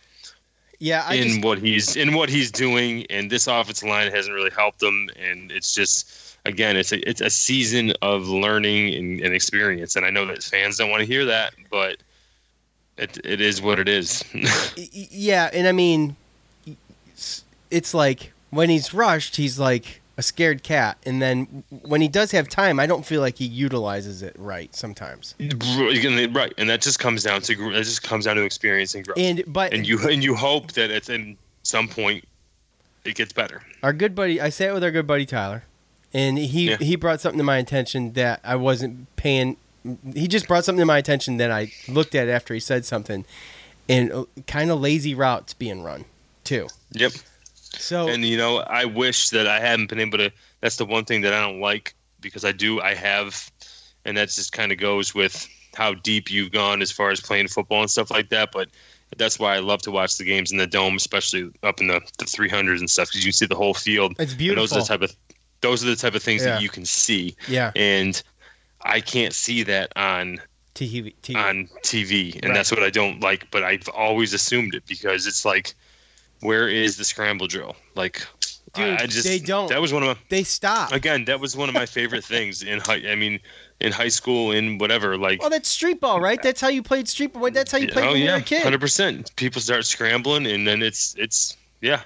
[0.84, 3.06] yeah, I in just, what he's in what he's doing.
[3.10, 6.20] And this offensive line hasn't really helped him, and it's just.
[6.46, 10.44] Again, it's a it's a season of learning and, and experience, and I know that
[10.44, 12.04] fans don't want to hear that, but
[12.98, 14.26] it it is what it is.
[14.76, 16.18] Yeah, and I mean,
[17.72, 22.32] it's like when he's rushed, he's like a scared cat, and then when he does
[22.32, 25.34] have time, I don't feel like he utilizes it right sometimes.
[25.40, 29.18] right, and that just comes down to that just comes down to experience and growth.
[29.18, 32.26] And but and you and you hope that at in some point
[33.06, 33.64] it gets better.
[33.82, 35.64] our good buddy, I sat with our good buddy Tyler,
[36.14, 36.78] and he Yeah.
[36.78, 39.58] he brought something to my attention that I wasn't paying.
[40.14, 43.26] He just brought something to my attention that I looked at after he said something,
[43.90, 46.06] and uh, kind of lazy routes being run
[46.44, 46.68] too.
[46.92, 47.14] Yep.
[47.78, 50.32] So And you know, I wish that I hadn't been able to.
[50.62, 52.82] That's the one thing that I don't like because I do.
[52.82, 53.52] I have,
[54.06, 57.48] and that just kind of goes with how deep you've gone as far as playing
[57.48, 58.52] football and stuff like that.
[58.52, 58.70] But
[59.18, 62.00] that's why I love to watch the games in the dome, especially up in the,
[62.18, 64.16] the 300s and stuff, because you can see the whole field.
[64.20, 65.16] It's And those are the type of
[65.62, 66.56] those are the type of things Yeah.
[66.56, 68.22] that you can see, yeah, and
[68.82, 70.42] I can't see that on
[70.76, 71.36] TV, TV.
[71.38, 72.54] on TV, and Right.
[72.54, 73.50] that's what I don't like.
[73.50, 75.74] But I've always assumed it because it's like,
[76.44, 77.76] where is the scramble drill?
[77.96, 78.26] Like,
[78.74, 79.70] Dude, I, just they don't.
[79.70, 80.92] That was one of my they stop.
[80.92, 81.26] again.
[81.26, 83.04] That was one of my favorite things in high.
[83.08, 83.40] I mean,
[83.80, 85.42] in high school, in whatever, like.
[85.44, 86.42] Oh, that's street ball, right?
[86.42, 87.52] That's how you played street ball.
[87.52, 88.64] That's how you played oh when you were yeah, a kid.
[88.64, 89.36] hundred percent.
[89.36, 92.02] People start scrambling, and then it's it's yeah,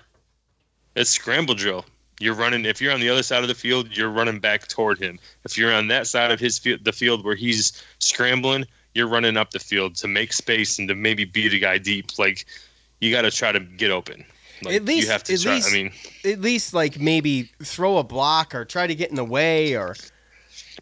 [0.95, 1.85] it's scramble drill.
[2.19, 2.65] You're running.
[2.65, 5.19] If you're on the other side of the field, you're running back toward him.
[5.45, 9.37] If you're on that side of his field, the field where he's scrambling, you're running
[9.37, 12.17] up the field to make space and to maybe beat a guy deep.
[12.19, 12.45] Like
[12.99, 14.25] you got to try to get open.
[14.63, 15.55] Like, At least- you have to at try.
[15.55, 15.91] least- I mean,
[16.25, 19.95] At least like maybe throw a block or try to get in the way or.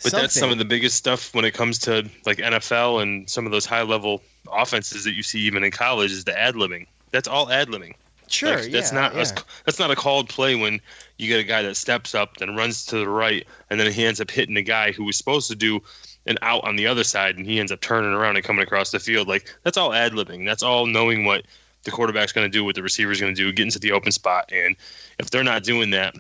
[0.04, 3.46] But that's some of the biggest stuff when it comes to like NFL and some
[3.46, 6.86] of those high level offenses that you see even in college is the ad libbing.
[7.12, 7.94] That's all ad libbing.
[8.28, 9.22] Sure, Like, that's yeah, not yeah.
[9.22, 9.28] a,
[9.66, 10.82] that's not a called play when
[11.18, 14.04] you get a guy that steps up, then runs to the right, and then he
[14.06, 15.80] ends up hitting the guy who was supposed to do
[16.26, 18.90] an out on the other side, and he ends up turning around and coming across
[18.92, 19.28] the field.
[19.28, 20.46] Like that's all ad libbing.
[20.46, 21.46] That's all knowing what
[21.86, 24.12] the quarterback's going to do, what the receiver's going to do, get into the open
[24.12, 24.76] spot, and
[25.20, 26.14] if they're not doing that,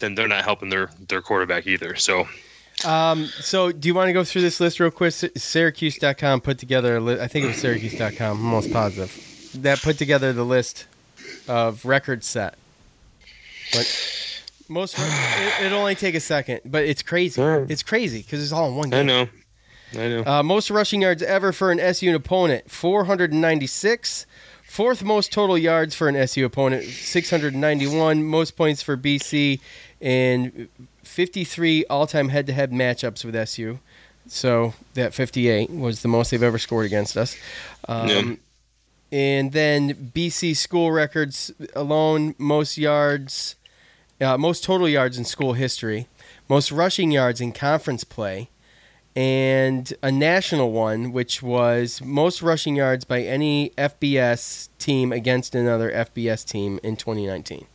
[0.00, 1.94] then they're not helping their their quarterback either.
[1.96, 2.26] So
[2.84, 5.12] Um, so do you want to go through this list real quick?
[5.12, 9.12] Sy- Syracuse.com put together, a li- I think it was Syracuse.com, I'm almost positive,
[9.62, 10.86] that put together the list
[11.48, 12.54] of records set.
[13.72, 13.86] But
[14.68, 17.40] most, it, it'll only take a second, but it's crazy.
[17.42, 19.00] It's crazy because it's all in one game.
[19.00, 19.28] I know,
[19.92, 20.24] I know.
[20.24, 24.26] Uh, most rushing yards ever for an SU opponent, 496.
[24.64, 28.24] Fourth most total yards for an SU opponent, 691.
[28.24, 29.60] Most points for BC,
[30.00, 30.68] and
[31.04, 33.78] 53 all-time head-to-head matchups with SU.
[34.26, 37.36] So that 58 was the most they've ever scored against us.
[37.88, 38.34] Um, Yeah.
[39.12, 43.54] And then BC school records alone, most yards,
[44.20, 46.08] uh, most total yards in school history,
[46.48, 48.48] most rushing yards in conference play,
[49.16, 55.90] and a national one, which was most rushing yards by any FBS team against another
[55.92, 57.66] FBS team in 2019.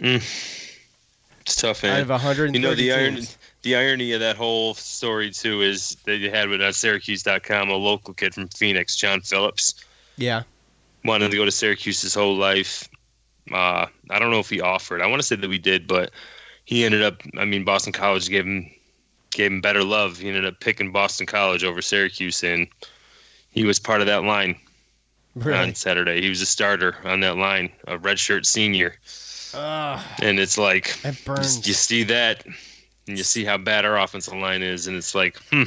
[0.00, 1.96] It's tough, man.
[1.96, 3.26] Out of 130 you know the irony,
[3.62, 7.74] the irony of that whole story too is that you had with uh, Syracuse.com a
[7.74, 9.74] local kid from Phoenix, John Phillips,
[10.16, 10.42] Yeah.
[11.04, 12.88] wanted to go to Syracuse his whole life.
[13.52, 15.02] Uh, I don't know if he offered.
[15.02, 16.10] I want to say that we did, but
[16.64, 17.20] he ended up.
[17.36, 18.70] I mean, Boston College gave him
[19.34, 20.18] gave him better love.
[20.18, 22.66] He ended up picking Boston College over Syracuse, and
[23.50, 24.56] he was part of that line
[25.34, 25.58] Really?
[25.58, 26.20] on Saturday.
[26.22, 28.96] He was a starter on that line, a redshirt senior.
[29.54, 31.66] and it's like you, burns.
[31.66, 32.44] you see that,
[33.06, 35.62] and you see how bad our offensive line is, and it's like, hmm,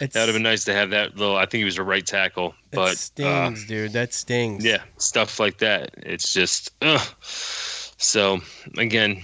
[0.00, 1.36] It's, that would have been nice to have that little.
[1.36, 3.92] I think he was a right tackle, but uh, stings, dude.
[3.92, 4.64] That stings.
[4.64, 5.90] yeah, stuff like that.
[5.98, 7.00] It's just, ugh.
[7.22, 8.40] So
[8.78, 9.22] again,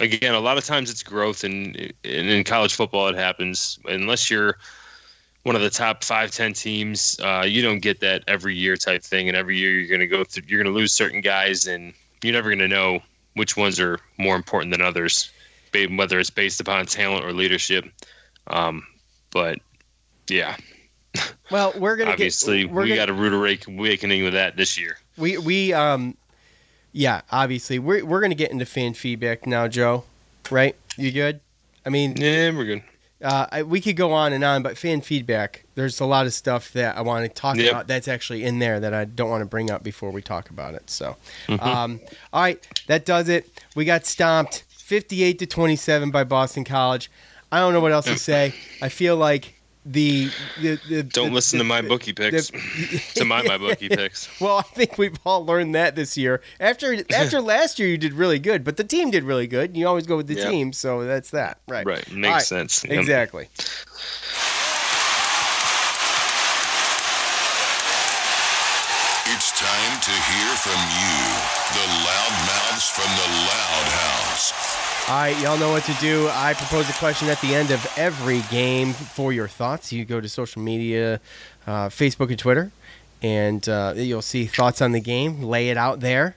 [0.00, 1.92] again, a lot of times it's growth, and in,
[2.28, 3.78] in college football it happens.
[3.86, 4.58] Unless you're
[5.44, 9.02] one of the top five, ten teams, uh, you don't get that every year type
[9.02, 9.28] thing.
[9.28, 11.92] And every year you're going to go through, you're going to lose certain guys, and
[12.22, 13.00] you're never going to know
[13.34, 15.30] which ones are more important than others,
[15.90, 17.84] whether it's based upon talent or leadership.
[18.48, 18.84] Um,
[19.30, 19.58] but
[20.28, 20.56] yeah,
[21.50, 23.32] Well, we're gonna obviously get, we're we gonna, got a rude
[23.66, 24.98] awakening with that this year.
[25.16, 26.16] we we um,
[26.92, 30.04] yeah, obviously we're we're gonna get into fan feedback now, Joe.
[30.50, 30.74] Right?
[30.96, 31.40] You good?
[31.86, 32.82] I mean, Yeah, we're good.
[33.22, 35.64] uh, I, we could go on and on, but fan feedback.
[35.74, 37.70] There's a lot of stuff that I want to talk Yep.
[37.70, 40.50] about that's actually in there that I don't want to bring up before we talk
[40.50, 40.88] about it.
[40.90, 41.62] So, Mm-hmm.
[41.66, 42.00] um,
[42.32, 43.48] all right, that does it.
[43.76, 47.10] We got stomped, 58 to 27 by Boston College.
[47.52, 48.54] I don't know what else to say.
[48.82, 49.54] I feel like
[49.92, 52.50] the the, the Don't the- listen the- to my bookie picks.
[52.50, 54.28] the- to my my bookie picks.
[54.40, 56.40] Well, I think we've all learned that this year.
[56.60, 59.76] After after last year, you did really good, but the team did really good.
[59.76, 60.50] You always go with the Yeah.
[60.50, 61.86] team, so that's that, right?
[61.86, 62.42] Right, makes All right.
[62.42, 62.84] sense.
[62.84, 62.98] Yep.
[62.98, 63.48] Exactly.
[69.30, 71.16] It's time to hear from you,
[71.76, 74.77] the loud mouths from the Loud House.
[75.08, 76.28] All right, y'all know what to do.
[76.28, 79.90] I propose a question at the end of every game for your thoughts.
[79.90, 81.18] You go to social media,
[81.66, 82.70] uh, Facebook and Twitter,
[83.22, 85.42] and uh, you'll see thoughts on the game.
[85.42, 86.36] Lay it out there,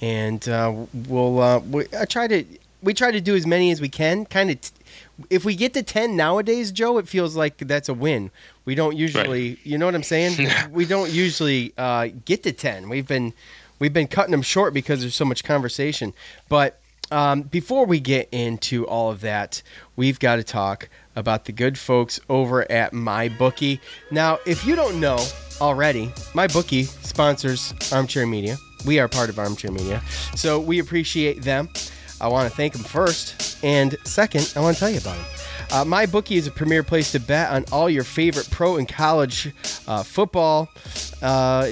[0.00, 1.38] and uh, we'll.
[1.38, 2.42] Uh, we, I try to.
[2.82, 4.24] We try to do as many as we can.
[4.24, 4.62] Kind of.
[4.62, 4.70] T-
[5.28, 8.30] if we get to ten nowadays, Joe, it feels like that's a win.
[8.64, 9.58] We don't usually.
[9.62, 10.48] You know what I'm saying?
[10.70, 12.88] we don't usually uh, get to ten.
[12.88, 13.34] We've been.
[13.78, 16.14] We've been cutting them short because there's so much conversation.
[16.48, 19.62] But um, before we get into all of that,
[19.94, 23.80] we've got to talk about the good folks over at MyBookie.
[24.10, 25.24] Now, if you don't know
[25.60, 28.56] already, MyBookie sponsors Armchair Media.
[28.84, 30.02] We are part of Armchair Media,
[30.34, 31.68] so we appreciate them.
[32.20, 35.26] I want to thank them first, and second, I want to tell you about them.
[35.70, 39.52] Uh, MyBookie is a premier place to bet on all your favorite pro and college
[39.88, 40.68] uh, football.
[41.20, 41.70] Uh,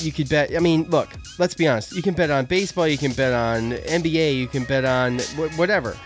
[0.00, 0.54] you could bet.
[0.54, 1.08] I mean, look.
[1.38, 1.92] Let's be honest.
[1.92, 2.86] You can bet on baseball.
[2.86, 4.36] You can bet on NBA.
[4.36, 5.96] You can bet on wh- whatever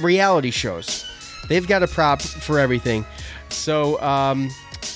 [0.00, 1.04] reality shows.
[1.48, 3.04] They've got a prop for everything.
[3.48, 4.50] So um,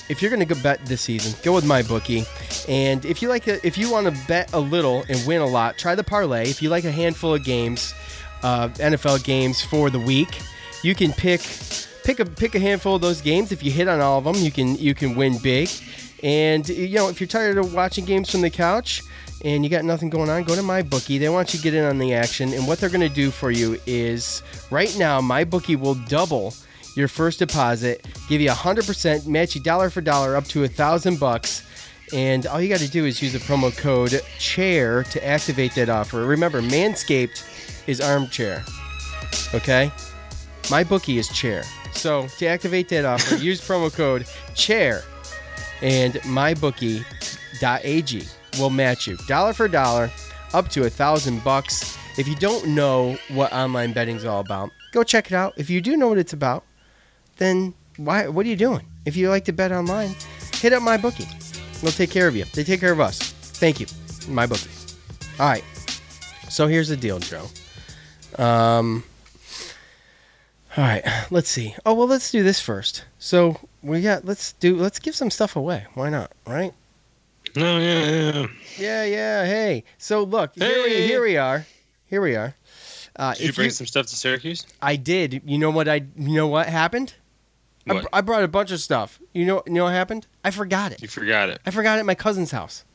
[0.09, 2.25] if you're going to go bet this season, go with my bookie.
[2.67, 5.47] And if you like, a, if you want to bet a little and win a
[5.47, 6.49] lot, try the parlay.
[6.49, 7.93] If you like a handful of games,
[8.43, 10.39] uh, NFL games for the week,
[10.83, 11.41] you can pick
[12.03, 13.51] pick a pick a handful of those games.
[13.51, 15.69] If you hit on all of them, you can you can win big.
[16.23, 19.03] And you know, if you're tired of watching games from the couch
[19.43, 21.17] and you got nothing going on, go to my bookie.
[21.17, 22.53] They want you to get in on the action.
[22.53, 26.53] And what they're going to do for you is right now, my bookie will double
[26.95, 30.63] your first deposit, give you a hundred percent, match you dollar for dollar up to
[30.63, 31.67] a thousand bucks.
[32.13, 35.89] And all you got to do is use the promo code CHAIR to activate that
[35.89, 36.25] offer.
[36.25, 37.43] Remember, Manscaped
[37.87, 38.63] is armchair.
[39.53, 39.91] Okay?
[40.69, 41.63] My bookie is chair.
[41.93, 45.03] So to activate that offer, use promo code CHAIR
[45.83, 47.03] and mybookie.ag
[48.57, 50.09] will match you dollar for dollar
[50.53, 51.97] up to a thousand bucks.
[52.17, 55.53] If you don't know what online betting is all about, go check it out.
[55.57, 56.63] If you do know what it's about,
[57.37, 58.27] then why?
[58.27, 58.87] What are you doing?
[59.05, 60.15] If you like to bet online,
[60.53, 61.27] hit up my bookie.
[61.81, 62.45] They'll take care of you.
[62.53, 63.19] They take care of us.
[63.19, 63.87] Thank you,
[64.27, 64.69] my bookie.
[65.39, 65.63] All right.
[66.49, 67.47] So here's the deal, Joe.
[68.37, 69.03] Um.
[70.77, 71.03] All right.
[71.29, 71.75] Let's see.
[71.85, 73.05] Oh well, let's do this first.
[73.19, 74.25] So we got.
[74.25, 74.75] Let's do.
[74.77, 75.85] Let's give some stuff away.
[75.93, 76.31] Why not?
[76.47, 76.73] Right?
[77.55, 78.47] No, yeah, yeah.
[78.77, 79.45] Yeah, yeah.
[79.45, 79.83] Hey.
[79.97, 81.65] So look, here, we, here we are.
[82.07, 82.55] Here we are.
[83.15, 84.65] Uh, Did you bring you, some stuff to Syracuse?
[84.81, 85.43] I did.
[85.45, 85.95] You know what I?
[86.17, 87.13] You know what happened?
[87.87, 88.03] I, What?
[88.03, 89.19] br- I brought a bunch of stuff.
[89.33, 89.61] You know.
[89.67, 90.25] You know what happened?
[90.43, 91.01] I forgot it.
[91.01, 91.61] You forgot it.
[91.65, 92.85] I forgot it at my cousin's house.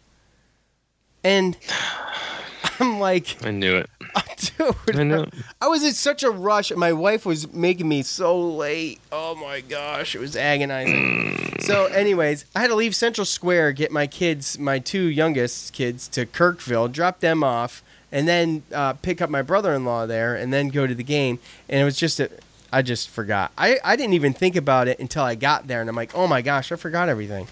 [1.22, 1.56] And
[2.80, 3.90] I'm like, I knew it.
[4.86, 5.26] dude, I know.
[5.60, 6.72] I was in such a rush.
[6.72, 9.00] My wife was making me so late.
[9.10, 11.56] Oh my gosh, it was agonizing.
[11.60, 16.08] so, anyways, I had to leave Central Square, get my kids, my two youngest kids,
[16.08, 20.68] to Kirkville, drop them off, and then uh, pick up my brother-in-law there, and then
[20.68, 21.38] go to the game.
[21.68, 22.30] And it was just a,
[22.72, 23.52] I just forgot.
[23.58, 26.26] I I didn't even think about it until I got there, and I'm like, oh
[26.26, 27.48] my gosh, I forgot everything.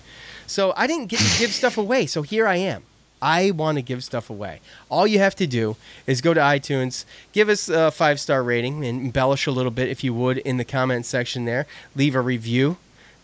[0.47, 2.07] So I didn't get to give stuff away.
[2.07, 2.85] So here I am.
[3.21, 4.61] I want to give stuff away.
[4.89, 5.77] All you have to do
[6.07, 9.89] is go to iTunes, give us a five star rating, and embellish a little bit
[9.89, 11.67] if you would in the comment section there.
[11.95, 12.77] Leave a review.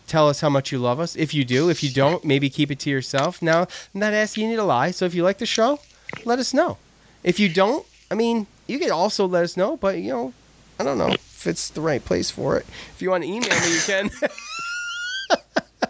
[0.07, 1.15] Tell us how much you love us.
[1.15, 3.41] If you do, if you don't, maybe keep it to yourself.
[3.41, 4.91] Now, I'm not asking you to lie.
[4.91, 5.79] So if you like the show,
[6.25, 6.77] let us know.
[7.23, 10.33] If you don't, I mean, you can also let us know, but you know,
[10.79, 12.65] I don't know if it's the right place for it.
[12.93, 14.09] If you want to email me, you can.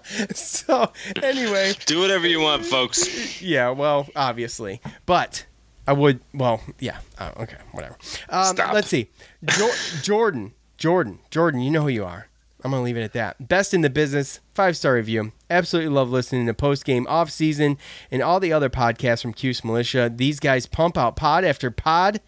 [0.34, 3.42] so anyway, Do whatever you want, folks.
[3.42, 5.46] yeah, well, obviously, but
[5.88, 6.20] I would.
[6.34, 7.00] Well, yeah.
[7.18, 7.98] Uh, okay, whatever.
[8.30, 8.74] Um, Stop.
[8.74, 9.10] Let's see.
[9.46, 11.62] Jo- Jordan, Jordan, Jordan.
[11.62, 12.28] You know who you are.
[12.64, 13.48] I'm gonna leave it at that.
[13.50, 15.34] Best in the business, five star review.
[15.50, 17.78] Absolutely love listening to post game, off season,
[18.10, 20.10] and all the other podcasts from Cuse Militia.
[20.14, 22.22] These guys pump out pod after pod,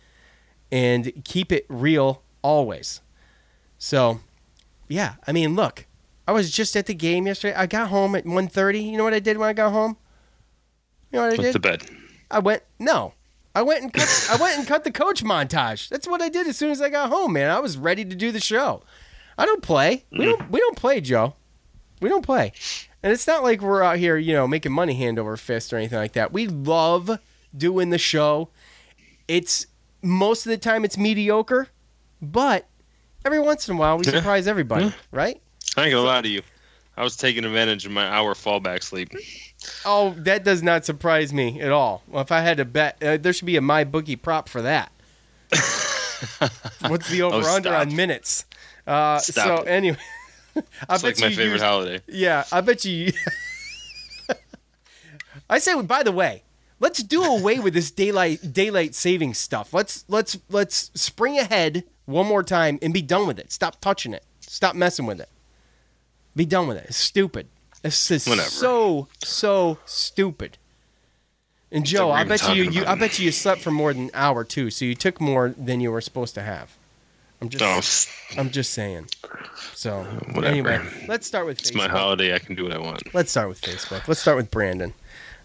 [0.71, 3.01] and keep it real always.
[3.77, 4.19] So,
[4.89, 5.15] yeah.
[5.25, 5.85] I mean, look.
[6.27, 7.55] I was just at the game yesterday.
[7.55, 8.91] I got home at 1.30.
[8.91, 9.97] You know what I did when I got home?
[11.11, 11.53] You know what I Went did?
[11.53, 11.83] to bed.
[12.31, 13.13] I went no.
[13.53, 15.87] I went and cut, I went and cut the coach montage.
[15.87, 17.49] That's what I did as soon as I got home, man.
[17.49, 18.83] I was ready to do the show.
[19.37, 20.03] I don't play.
[20.11, 20.37] We mm.
[20.37, 21.35] don't we don't play, Joe.
[22.01, 22.51] We don't play.
[23.01, 25.77] And it's not like we're out here, you know, making money hand over fist or
[25.77, 26.33] anything like that.
[26.33, 27.19] We love
[27.55, 28.49] doing the show.
[29.27, 29.67] It's
[30.01, 31.69] most of the time it's mediocre,
[32.21, 32.67] but
[33.23, 35.41] every once in a while we surprise everybody, right?
[35.77, 36.41] I ain't gonna lie to you.
[36.97, 39.11] I was taking advantage of my hour fallback sleep.
[39.85, 42.03] Oh, that does not surprise me at all.
[42.07, 44.61] Well, if I had to bet, uh, there should be a my bookie prop for
[44.61, 44.91] that.
[46.87, 48.45] What's the over under on minutes?
[48.87, 49.67] Uh, so it.
[49.67, 49.97] anyway,
[50.87, 52.01] I It's like my you favorite used- holiday.
[52.07, 53.11] Yeah, I bet you.
[55.49, 56.43] I say, by the way,
[56.79, 59.73] let's do away with this daylight daylight saving stuff.
[59.73, 63.51] Let's let's let's spring ahead one more time and be done with it.
[63.51, 64.23] Stop touching it.
[64.39, 65.29] Stop messing with it.
[66.35, 66.85] Be done with it.
[66.87, 67.47] It's stupid.
[67.81, 68.49] This is Whatever.
[68.49, 70.57] so so stupid.
[71.71, 74.11] And Joe, I bet you, you I bet you you slept for more than an
[74.13, 74.69] hour too.
[74.69, 76.75] So you took more than you were supposed to have.
[77.41, 79.07] I'm just Oh, I'm just saying.
[79.73, 80.45] So Whatever.
[80.45, 82.33] anyway, let's start with it's my holiday.
[82.33, 83.13] I can do what I want.
[83.13, 84.07] Let's start with Facebook.
[84.07, 84.93] Let's start with Brandon.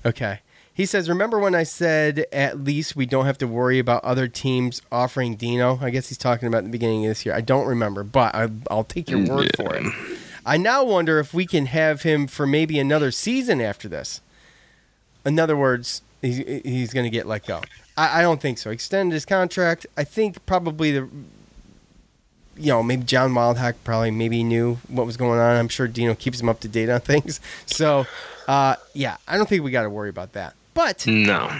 [0.07, 0.41] Okay.
[0.73, 4.29] He says, Remember when I said at least we don't have to worry about other
[4.29, 5.79] teams offering Dino?
[5.83, 7.35] I guess he's talking about the beginning of this year.
[7.35, 9.85] I don't remember, but I, I'll take your word for it.
[10.45, 14.21] I now wonder if we can have him for maybe another season after this.
[15.25, 17.61] In other words, he's, he's going to get let go.
[17.97, 18.71] I, I don't think so.
[18.71, 19.87] Extend his contract.
[19.97, 21.09] I think probably the
[22.57, 25.57] you know, maybe John Wildhack probably maybe knew what was going on.
[25.57, 27.41] I'm sure Dino keeps him up to date on things.
[27.65, 28.07] So,
[28.49, 30.55] uh, yeah, I don't think we got to worry about that.
[30.75, 31.51] But, No.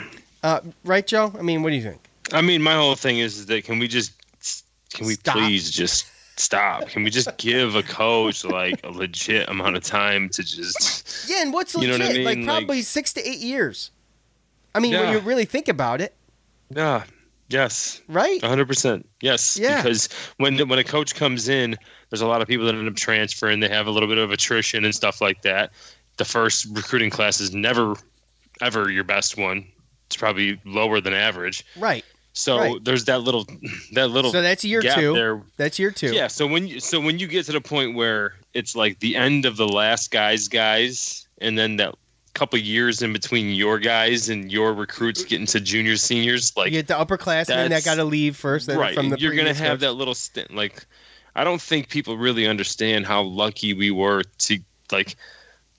[0.43, 1.33] uh, right, Joe?
[1.39, 2.01] I mean, what do you think?
[2.33, 4.13] I mean, my whole thing is that can we just
[4.93, 5.37] can we Stop.
[5.37, 6.07] please just
[6.41, 6.89] stop?
[6.89, 11.43] Can we just give a coach like a legit amount of time to just Yeah,
[11.43, 12.01] and what's You know legit?
[12.07, 12.25] what I mean?
[12.25, 13.91] Like Like- probably six to eight years.
[14.75, 16.15] I mean, when you really think about it,
[16.71, 17.03] yeah,
[17.49, 18.43] yes, right?
[18.45, 19.57] hundred percent, yes.
[19.61, 19.83] Yeah.
[19.83, 21.77] Because when when a coach comes in,
[22.09, 23.59] there's a lot of people that end up transferring.
[23.61, 25.73] They have a little bit of attrition and stuff like that.
[26.19, 27.97] The first recruiting class is never
[28.61, 29.67] ever your best one.
[30.07, 31.65] It's probably lower than average.
[31.77, 32.05] Right.
[32.33, 32.85] So Right.
[32.85, 33.47] there's that little
[33.93, 35.13] that little So that's year gap two.
[35.15, 36.13] there That's year two.
[36.15, 39.17] Yeah, so when you so when you get to the point where it's like the
[39.17, 41.95] end of the last guy's guys, and then that
[42.35, 46.57] couple years in between your guys and your recruits getting to juniors, seniors.
[46.57, 49.53] Like You get the upperclassmen that got to leave first right, from the you're gonna
[49.53, 49.81] have coach.
[49.81, 50.55] that little stint.
[50.55, 50.87] Like,
[51.35, 54.59] I don't think people really understand how lucky we were to
[54.93, 55.17] like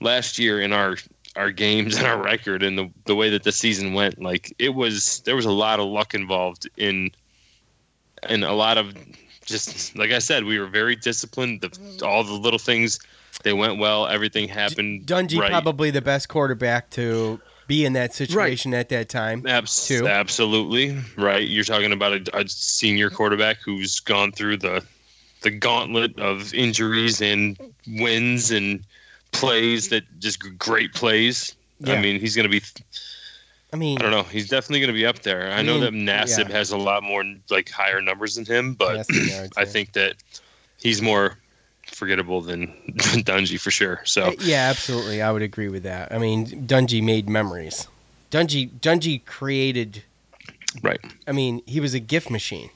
[0.02, 0.96] last year in our
[1.36, 4.20] our games and our record and the the way that the season went.
[4.20, 7.10] Like, it was there was a lot of luck involved in
[8.24, 8.94] and a lot of
[9.44, 11.62] just like I said, we were very disciplined.
[11.62, 13.00] The, all the little things
[13.42, 14.06] they went well.
[14.06, 15.06] Everything happened.
[15.06, 15.50] Dungey right.
[15.50, 19.46] probably the best quarterback to be in that situation at that time.
[19.46, 20.06] Abs- too.
[20.06, 21.48] Absolutely right.
[21.48, 24.84] You're talking about a, a senior quarterback who's gone through the
[25.42, 28.84] the gauntlet of injuries and wins and
[29.32, 31.56] plays that just great plays.
[31.80, 31.94] Yeah.
[31.94, 32.64] I mean, he's going to be.
[33.72, 34.22] I mean, I don't know.
[34.22, 35.50] He's definitely going to be up there.
[35.50, 36.56] I, know that Nassib yeah.
[36.56, 39.06] has a lot more like higher numbers than him, but
[39.56, 40.16] I think that
[40.78, 41.38] he's more
[41.86, 42.68] forgettable than
[43.24, 44.02] Dungey for sure.
[44.04, 45.22] So Uh, Yeah, absolutely.
[45.22, 46.12] I would agree with that.
[46.12, 47.88] I mean, Dungey made memories.
[48.30, 50.02] Dungey Dungey created.
[50.82, 51.00] right.
[51.26, 52.70] I mean, he was a gift machine,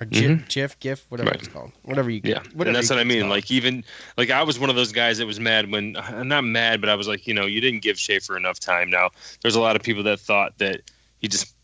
[0.00, 1.34] or GIF, GIF, GIF, whatever Mm-hmm.
[1.36, 1.42] Right.
[1.44, 2.20] it's called, whatever you.
[2.20, 3.28] Get, Yeah, whatever and that's what I mean.
[3.28, 3.84] Like even
[4.16, 6.90] like I was one of those guys that was mad when I'm not mad, but
[6.90, 8.90] I was like, you know, you didn't give Shafer enough time.
[8.90, 9.10] Now
[9.42, 10.82] there's a lot of people that thought that
[11.18, 11.54] he just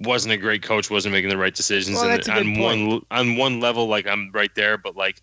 [0.00, 1.96] wasn't a great coach, wasn't making the right decisions.
[1.96, 4.96] Well, and that's a good on one on one level, like I'm right there, but
[4.96, 5.22] like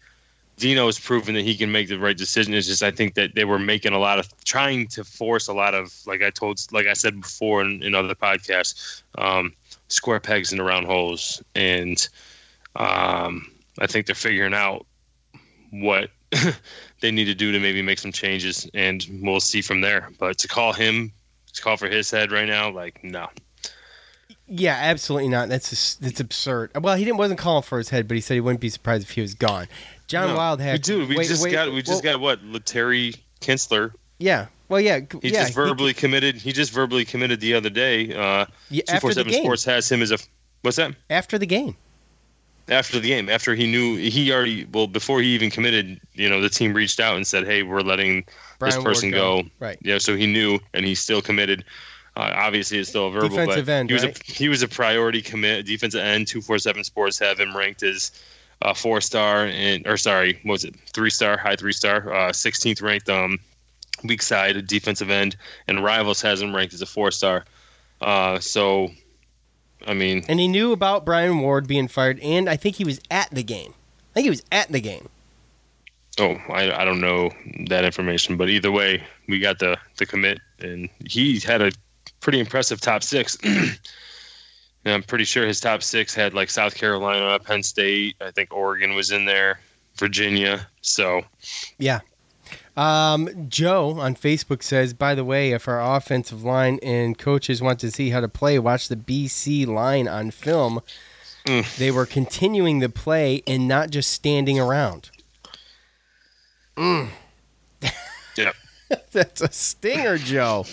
[0.58, 2.54] Dino has proven that he can make the right decision.
[2.54, 5.54] It's just I think that they were making a lot of trying to force a
[5.54, 9.54] lot of like I told like I said before in, in other podcasts, um,
[9.90, 12.08] square pegs into round holes, and
[12.76, 14.86] um, I think they're figuring out
[15.72, 16.10] what
[17.02, 20.10] they need to do to maybe make some changes, and we'll see from there.
[20.20, 21.12] But to call him,
[21.54, 23.28] to call for his head right now, like no,
[24.48, 25.50] yeah, absolutely not.
[25.50, 26.72] That's just, that's absurd.
[26.80, 29.04] Well, he didn't wasn't calling for his head, but he said he wouldn't be surprised
[29.04, 29.68] if he was gone.
[30.08, 30.38] John no.
[30.38, 30.74] Wildhack.
[30.74, 31.08] we do.
[31.08, 33.94] We wait, just wait, got we just well, got what Terry Kinsler.
[34.20, 34.48] Yeah.
[34.70, 35.00] Well, yeah.
[35.22, 36.36] He yeah, just verbally committed.
[36.36, 38.14] He just verbally committed the other day.
[38.14, 39.44] Uh, yeah, Two after four the game.
[39.44, 40.20] Sports has him as a
[40.62, 40.96] what's that?
[41.10, 41.76] After the game.
[42.68, 46.42] After the game, after he knew he already well before he even committed, you know,
[46.42, 48.26] the team reached out and said, "Hey, we're letting
[48.60, 49.44] Brian this person go.
[49.60, 49.78] Right.
[49.82, 51.64] Yeah, so he knew, and he still committed.
[52.18, 54.30] Uh, obviously, it's still a verbal, Defensive but end, he was right?
[54.30, 55.66] a he was a priority commit.
[55.66, 56.28] Defensive end.
[56.28, 58.12] Two four seven Sports have him ranked as
[58.62, 62.32] uh, four star and or sorry, what was it three star, high three star, uh,
[62.32, 63.38] 16th ranked um,
[64.04, 65.36] weak side defensive end,
[65.68, 67.46] and Rivals has him ranked as a four star.
[68.02, 68.92] Uh, so,
[69.86, 73.00] I mean, And he knew about Brian Ward being fired, and I think he was
[73.12, 73.74] at the game.
[74.12, 75.10] I think he was at the game.
[76.20, 77.30] Oh, I, I don't know
[77.68, 81.72] that information, but either way, we got the the commit, and he had a
[82.22, 83.38] pretty impressive top six.
[83.44, 88.54] and I'm pretty sure his top six had like South Carolina, Penn State, I think
[88.54, 89.60] Oregon was in there,
[89.98, 90.68] Virginia.
[90.82, 91.22] So
[91.78, 92.00] Yeah.
[92.78, 97.80] Um, Joe on Facebook says, by the way, if our offensive line and coaches want
[97.80, 100.82] to see how to play, watch the BC line on film.
[101.46, 101.78] Mm.
[101.78, 105.10] They were continuing the play and not just standing around.
[106.78, 107.10] yeah,
[109.12, 110.66] That's a stinger, Joe.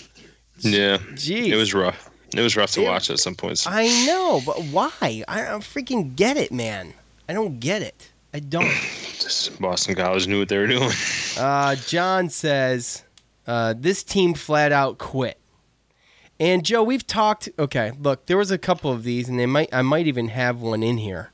[0.59, 1.49] yeah, Jeez.
[1.49, 2.11] it was rough.
[2.35, 3.67] It was rough to It- watch at some points.
[3.67, 5.23] I know, but why?
[5.29, 6.95] I don't freaking get it, man.
[7.29, 8.11] I don't get it.
[8.35, 8.65] I don't.
[9.19, 10.91] Just Boston College knew what they were doing.
[11.39, 13.05] Uh, John says
[13.47, 15.39] uh, this team flat out quit.
[16.41, 17.49] And Joe, we've talked.
[17.59, 19.73] Okay, look, there was a couple of these, and they might.
[19.73, 21.31] I might even have one in here.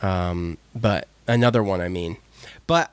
[0.00, 2.16] Um, but another one, I mean,
[2.66, 2.92] but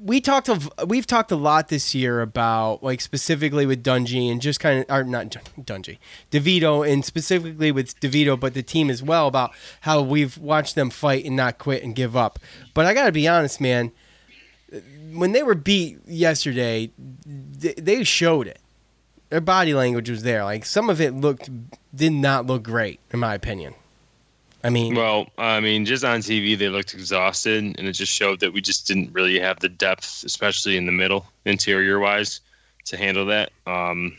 [0.00, 4.40] we talked of we've talked a lot this year about like specifically with Dungey and
[4.40, 5.98] just kind of or not Dun- Dungey,
[6.30, 10.90] DeVito and specifically with DeVito, but the team as well about how we've watched them
[10.90, 12.38] fight and not quit and give up.
[12.74, 13.92] But I got to be honest, man.
[15.12, 16.90] When they were beat yesterday,
[17.24, 18.60] they showed it.
[19.30, 20.44] Their body language was there.
[20.44, 21.48] Like some of it looked
[21.94, 23.74] did not look great, in my opinion.
[24.64, 28.40] I mean, Well, I mean, just on TV, they looked exhausted, and it just showed
[28.40, 32.40] that we just didn't really have the depth, especially in the middle, interior wise,
[32.86, 33.52] to handle that.
[33.66, 34.16] Um,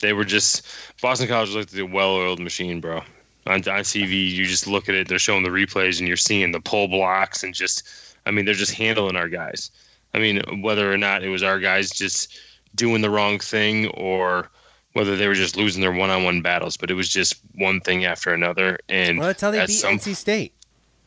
[0.00, 0.66] they were just
[1.00, 3.02] Boston College looked like a well-oiled machine, bro.
[3.46, 6.52] On, on TV, you just look at it; they're showing the replays, and you're seeing
[6.52, 7.82] the pull blocks, and just,
[8.24, 9.70] I mean, they're just handling our guys.
[10.14, 12.38] I mean, whether or not it was our guys just
[12.74, 14.50] doing the wrong thing, or
[14.96, 18.32] whether they were just losing their one-on-one battles, but it was just one thing after
[18.32, 20.54] another, and well, that's how they at beat some NC State.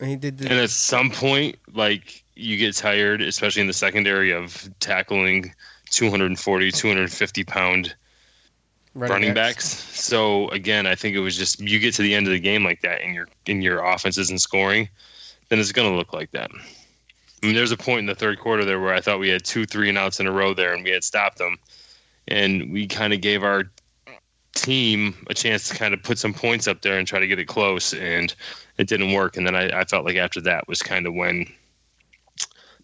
[0.00, 3.72] I mean, did the, and at some point, like you get tired, especially in the
[3.72, 5.52] secondary, of tackling
[5.90, 7.96] 240, 250 pound
[8.94, 9.66] running, backs.
[9.68, 12.62] So again, I think it was just you get to the end of the game
[12.62, 14.88] like that, and your in your offense isn't scoring,
[15.48, 16.52] then it's going to look like that.
[17.42, 19.44] I mean, there's a point in the third quarter there where I thought we had
[19.44, 21.58] two three and outs in a row there, and we had stopped them,
[22.28, 23.64] and we kind of gave our
[24.54, 27.38] team a chance to kind of put some points up there and try to get
[27.38, 28.34] it close, and
[28.78, 29.36] it didn't work.
[29.36, 31.46] And then I, I felt like after that was kind of when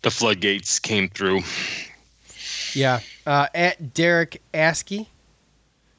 [0.03, 1.41] the floodgates came through.
[2.75, 3.01] Yeah.
[3.27, 5.07] Uh, at Derek Askey.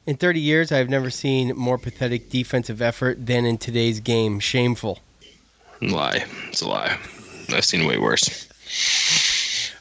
[0.06, 4.40] In 30 years, I've never seen more pathetic defensive effort than in today's game.
[4.40, 5.00] Shameful.
[5.82, 6.24] Lie.
[6.48, 6.98] It's a lie.
[7.50, 8.48] I've seen way worse.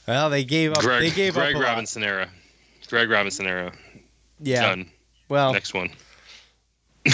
[0.09, 0.80] Well, they gave up.
[0.80, 1.68] Greg, they gave Greg up lot.
[1.68, 2.28] Robinson era.
[2.89, 3.72] Greg Robinson era.
[4.41, 4.62] Yeah.
[4.62, 4.91] Done.
[5.28, 5.90] Well, Next one.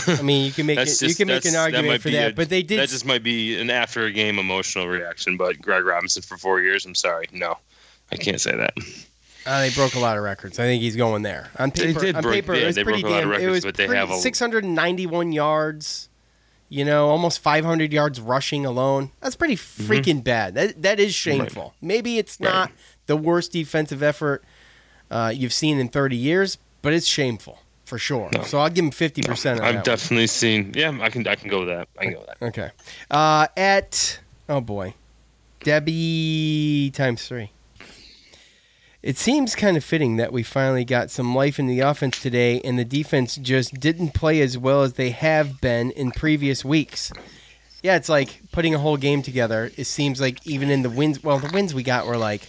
[0.06, 2.32] I mean, you can make it, you can make an that's- that argument for that,
[2.32, 2.78] a- but they did.
[2.78, 5.36] That just might be an after a game emotional reaction.
[5.36, 6.86] But Greg Robinson for four years.
[6.86, 7.26] I'm sorry.
[7.32, 7.58] No,
[8.10, 8.74] I can't say that.
[9.44, 10.58] Uh, they broke a lot of records.
[10.58, 11.50] I think he's going there.
[11.58, 13.22] On paper, They did on break- paper, yeah, it was they pretty broke a lot
[13.24, 16.08] of it records, was but they pretty, have a- 691 yards.
[16.68, 19.10] You know, almost 500 yards rushing alone.
[19.20, 20.54] That's pretty freaking bad.
[20.54, 21.74] That that is shameful.
[21.82, 22.44] Maybe it's Mm-hmm.
[22.46, 22.52] Right.
[22.52, 22.72] not
[23.04, 24.42] the worst defensive effort
[25.10, 27.58] uh, you've seen in 30 years, but it's shameful
[27.93, 28.30] for sure.
[28.32, 28.43] No.
[28.45, 29.78] So I'll give him 50 percent on I've that.
[29.80, 29.84] one.
[29.84, 30.72] definitely seen.
[30.74, 31.26] Yeah, I can.
[31.28, 31.88] I can go with that.
[31.99, 32.43] I can go with that.
[32.47, 32.70] Okay.
[33.11, 34.18] Uh, at
[34.49, 34.95] oh boy,
[35.61, 37.51] Debbie times three.
[39.03, 42.62] It seems kind of fitting that we finally got some life in the offense today,
[42.62, 47.12] and the defense just didn't play as well as they have been in previous weeks.
[47.82, 49.70] Yeah, it's like putting a whole game together.
[49.76, 52.49] It seems like even in the wins, well, the wins we got were like,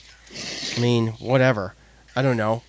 [0.77, 1.73] I mean, whatever.
[2.15, 2.63] I don't know.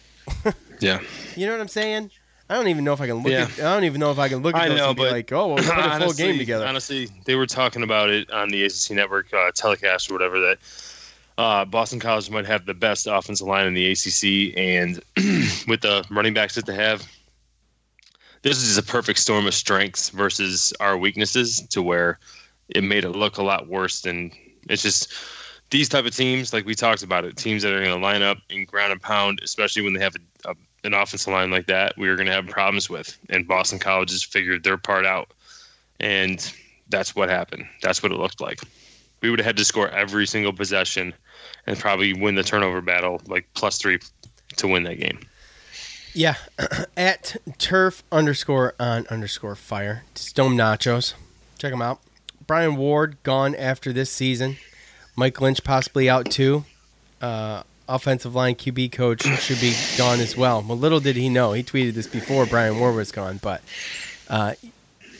[0.80, 1.00] Yeah.
[1.36, 2.10] You know what I'm saying?
[2.48, 3.44] I don't even know if I can look Yeah.
[3.44, 3.58] at.
[3.58, 5.32] I don't even know if I can look at I those know, and be like,
[5.32, 6.66] oh, well, we put a full game together.
[6.66, 10.58] Honestly, they were talking about it on the ACC network uh, telecast or whatever that
[11.38, 15.00] uh, Boston College might have the best offensive line in the ACC, and
[15.68, 17.02] with the running backs that they have,
[18.42, 22.18] this is a perfect storm of strengths versus our weaknesses to where
[22.68, 24.30] it made it look a lot worse than
[24.68, 25.12] it's just
[25.70, 28.22] these type of teams like we talked about it teams that are going to line
[28.22, 30.54] up and ground and pound especially when they have a, a,
[30.84, 34.10] an offensive line like that we were going to have problems with and boston college
[34.10, 35.32] has figured their part out
[36.00, 36.52] and
[36.90, 38.60] that's what happened that's what it looked like
[39.22, 41.14] we would have had to score every single possession
[41.66, 43.98] and probably win the turnover battle like plus three
[44.56, 45.18] to win that game
[46.14, 46.36] Yeah,
[46.96, 50.04] at turf underscore on underscore fire.
[50.14, 51.14] Stone Nachos.
[51.58, 51.98] Check them out.
[52.46, 54.58] Brian Ward gone after this season.
[55.16, 56.64] Mike Lynch possibly out too.
[57.20, 60.62] Uh, offensive line QB coach should be gone as well.
[60.66, 61.52] Well, little did he know.
[61.52, 63.62] He tweeted this before Brian Ward was gone, but
[64.28, 64.54] uh,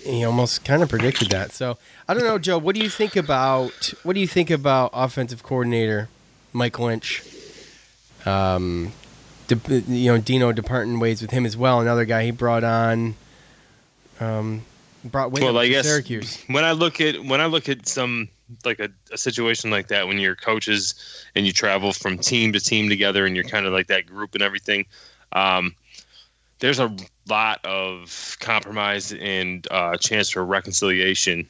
[0.04, 1.52] he almost kind of predicted that.
[1.52, 2.58] So I don't know, Joe.
[2.58, 6.08] What do you think about what do you think about offensive coordinator
[6.52, 7.22] Mike Lynch?
[8.26, 8.92] Um,
[9.48, 11.80] de- you know Dino departing ways with him as well.
[11.80, 13.14] Another guy he brought on,
[14.20, 14.62] um,
[15.04, 16.42] brought with him well, I to guess Syracuse.
[16.46, 18.28] when I look at when I look at some
[18.64, 20.95] like a, a situation like that, when you're coaches
[21.34, 24.34] and you travel from team to team together, and you're kind of like that group
[24.34, 24.86] and everything,
[25.32, 25.74] um,
[26.59, 26.95] there's a
[27.28, 31.47] lot of compromise and uh, chance for reconciliation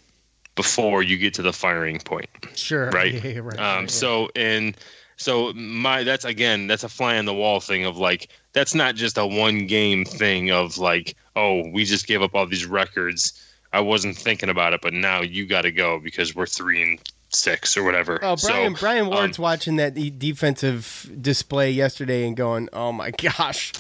[0.55, 3.13] before you get to the firing point Sure, right?
[3.25, 3.87] Yeah, right, um, right, yeah.
[3.87, 4.77] So and
[5.17, 8.95] so my that's again that's a fly on the wall thing of like that's not
[8.95, 13.41] just a one game thing of like oh we just gave up all these records.
[13.75, 17.01] I wasn't thinking about it, but now you got to go because we're three and
[17.31, 18.21] six or whatever.
[18.23, 18.77] Oh, Brian!
[18.77, 23.73] So, Brian um, Ward's watching that defensive display yesterday and going, "Oh my gosh,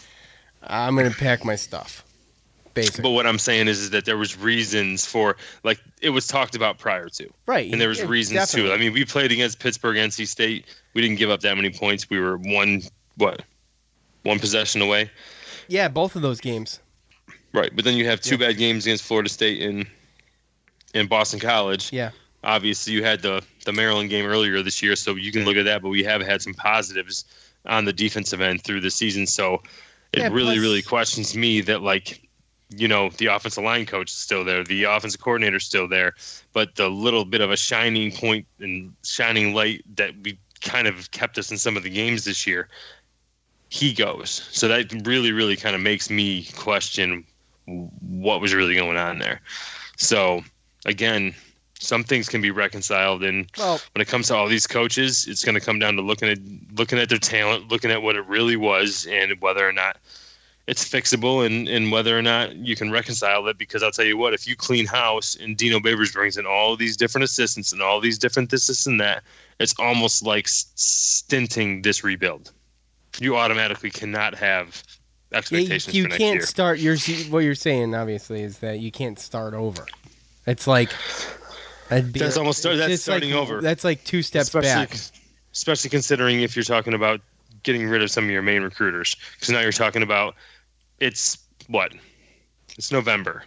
[0.64, 2.05] I'm gonna pack my stuff."
[2.74, 6.26] Basically, but what I'm saying is, is that there was reasons for like it was
[6.26, 7.30] talked about prior to.
[7.47, 8.70] right, and there was yeah, reasons definitely.
[8.70, 8.74] too.
[8.74, 10.66] I mean, we played against Pittsburgh, NC State.
[10.95, 12.11] We didn't give up that many points.
[12.11, 12.82] We were one
[13.16, 13.42] what,
[14.24, 15.09] one possession away.
[15.68, 16.80] yeah, both of those games.
[17.55, 19.87] Right, but then you have two bad games against Florida State and
[20.93, 21.93] and Boston College.
[21.93, 22.11] Yeah,
[22.43, 25.65] Obviously, you had the the Maryland game earlier this year, so you can look at
[25.65, 25.81] that.
[25.81, 27.25] But we have had some positives
[27.65, 29.63] on the defensive end through the season, so
[30.13, 32.21] it Yeah, really, plus- really questions me that like.
[32.77, 36.15] You know, the offensive line coach is still there, the offensive coordinator is still there,
[36.55, 41.09] but the little bit of a shining point and shining light that we kind of
[41.13, 42.69] kept us in some of the games this year,
[43.69, 44.49] he goes.
[44.51, 47.25] So that really, really kind of makes me question
[47.67, 49.41] what was really going on there.
[49.97, 50.45] So
[50.85, 51.35] again,
[51.81, 55.45] some things can be reconciled, and Well- when it comes to all these coaches, it's
[55.45, 56.39] going to come down to looking at
[56.77, 59.99] looking at their talent, looking at what it really was, and whether or not
[60.67, 63.59] it's fixable, and and whether or not you can reconcile it.
[63.59, 66.77] Because I'll tell you what, if you clean house and Dino Babers brings in all
[66.77, 69.23] these different assistants and all these different this, this, and that,
[69.59, 72.53] it's almost like stinting this rebuild.
[73.21, 74.83] You automatically cannot have
[75.35, 76.47] Yeah, expectations you, you for next can't year.
[76.47, 76.78] start.
[76.78, 76.97] You're
[77.30, 79.87] what you're saying obviously is that you can't start over.
[80.47, 80.91] It's like
[81.89, 83.61] that'd be- That's almost start- that's just like- starting over.
[83.61, 84.97] That's like two steps especially, back.
[85.53, 87.20] especially considering if you're talking about
[87.62, 90.35] getting rid of some of your main recruiters, because now you're talking about
[91.01, 91.93] it's what?
[92.76, 93.43] It's November.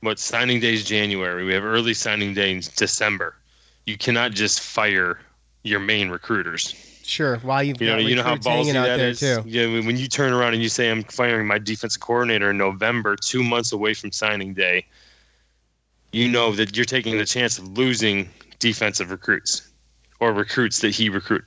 [0.00, 1.44] What signing day is January.
[1.44, 3.36] We have early signing day in December.
[3.86, 5.20] You cannot just fire
[5.64, 6.74] your main recruiters.
[7.04, 7.36] Sure.
[7.38, 9.20] While you've You know, you know how ballsy out that there is.
[9.20, 9.42] too.
[9.46, 13.16] Yeah, when you turn around and you say I'm firing my defensive coordinator in November,
[13.16, 14.86] two months away from signing day,
[16.12, 18.28] you know that you're taking the chance of losing
[18.58, 19.68] defensive recruits
[20.20, 21.46] or recruits that he recruited.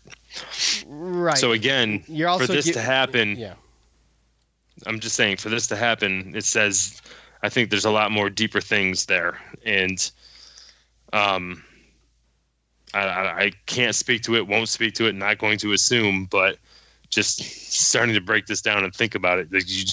[0.88, 1.38] Right.
[1.38, 3.53] So again, You're also for this gi- to happen, yeah.
[4.86, 7.01] I'm just saying for this to happen, it says
[7.41, 10.12] I think there's a lot more deeper things there, and
[11.14, 11.64] um,
[12.96, 16.26] I, I, I can't speak to it, won't speak to it, not going to assume,
[16.26, 16.58] but
[17.10, 17.41] just
[17.72, 19.86] starting to break this down and think about it, like you,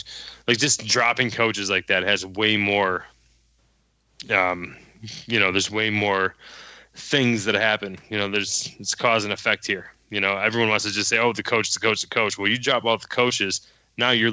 [0.46, 3.04] like just dropping coaches like that has way more,
[4.30, 4.76] um,
[5.26, 6.34] you know, there's way more
[6.94, 7.98] things that happen.
[8.08, 9.92] You know, there's it's cause and effect here.
[10.10, 12.48] You know, everyone wants to just say, "Oh, the coach, the coach, the coach." Well,
[12.48, 14.30] you drop all the coaches, now you're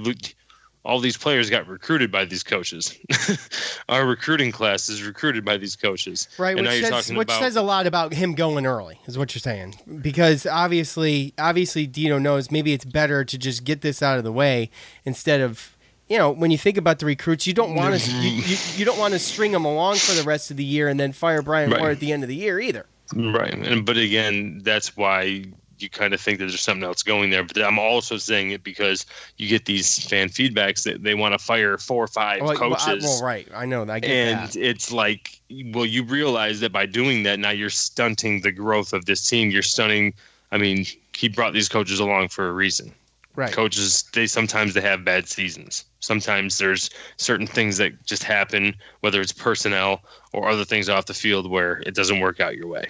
[0.85, 2.97] all these players got recruited by these coaches.
[3.89, 7.17] Our recruiting class is recruited by these coaches, Right, And now which you're says talking
[7.17, 9.75] which about says a lot about him going early, is what you're saying.
[10.01, 14.31] Because obviously, obviously, Dino knows maybe it's better to just get this out of the
[14.31, 14.69] way
[15.05, 15.75] instead of,
[16.07, 18.85] you know, when you think about the recruits, you don't want to you, you, you
[18.85, 21.41] don't want to string them along for the rest of the year and then fire
[21.41, 21.79] Brian Right.
[21.79, 22.85] Moore at the end of the year either.
[23.13, 23.53] Right.
[23.53, 25.45] And but again, that's why
[25.81, 27.43] you kind of think that there's something else going there.
[27.43, 29.05] But I'm also saying it because
[29.37, 32.73] you get these fan feedbacks that they want to fire four or five Well, well,
[32.75, 33.03] I- coaches.
[33.03, 33.83] well, right, I know.
[33.89, 34.55] I get and that.
[34.55, 35.39] it's like
[35.73, 39.49] well you realize that by doing that now you're stunting the growth of this team
[39.49, 40.13] you're stunting
[40.51, 42.93] i mean he brought these coaches along for a reason
[43.35, 43.51] Right.
[43.51, 49.19] coaches they sometimes they have bad seasons sometimes there's certain things that just happen whether
[49.21, 50.03] it's personnel
[50.33, 52.85] or other things off the field where it doesn't work out your way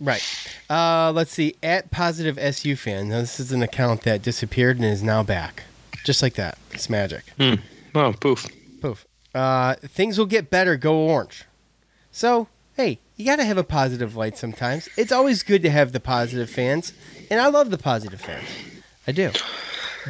[0.00, 0.22] Right.
[0.68, 1.56] Uh, let's see.
[1.62, 3.10] At positive SU fan.
[3.10, 5.64] Now, this is an account that disappeared and is now back.
[6.04, 6.58] Just like that.
[6.72, 7.24] It's magic.
[7.94, 8.46] oh poof
[8.80, 9.06] Poof.
[9.34, 10.76] Uh, things will get better.
[10.76, 11.44] Go orange.
[12.10, 14.88] So, hey, you got to have a positive light sometimes.
[14.96, 16.92] It's always good to have the positive fans,
[17.30, 18.48] and I love the positive fans.
[19.06, 19.30] I do.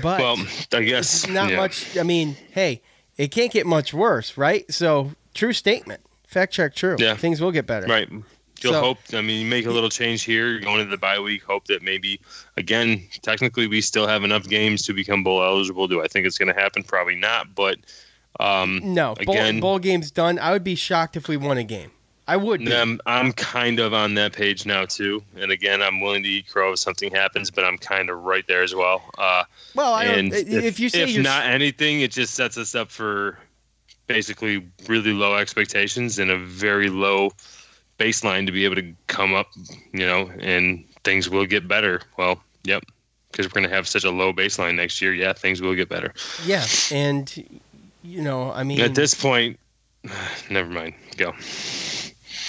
[0.03, 0.37] But well
[0.73, 1.57] i guess not yeah.
[1.57, 1.99] much.
[1.99, 2.81] I mean, hey,
[3.17, 4.73] it can't get much worse, right?
[4.73, 6.01] So, true statement.
[6.27, 6.77] Fact check.
[6.77, 6.97] True.
[6.99, 7.17] Yeah.
[7.17, 7.87] Things will get better.
[7.89, 8.09] Right.
[8.63, 8.99] You'll So- hope.
[9.13, 10.59] I mean, you make a little change here.
[10.61, 11.43] Going into the bye week.
[11.43, 12.21] Hope that maybe,
[12.57, 15.89] again, technically we still have enough games to become bowl eligible.
[15.89, 16.83] Do I think it's going to happen?
[16.83, 17.55] Probably not.
[17.55, 17.79] But
[18.39, 20.39] um, No, bowl, Again- bowl game's done.
[20.39, 21.91] I would be shocked if we won a game.
[22.29, 22.71] I would.
[22.71, 25.21] I'm, I'm kind of on that page now too.
[25.37, 28.47] And again, I'm willing to eat crow if something happens, but I'm kind of right
[28.47, 29.03] there as well.
[29.19, 29.43] Uh,
[29.75, 32.57] well, I don't, and if, if, you say if you're not anything, it just sets
[32.57, 33.37] us up for
[34.07, 37.33] basically really low expectations and a very low
[38.01, 39.49] baseline to be able to come up,
[39.93, 42.01] you know, and things will get better.
[42.17, 42.83] Well, yep,
[43.31, 45.13] because we're going to have such a low baseline next year.
[45.13, 46.15] Yeah, things will get better.
[46.45, 47.61] yeah, and
[48.03, 49.61] you know, I mean, At this point,
[50.51, 50.95] never mind.
[51.17, 51.35] Go.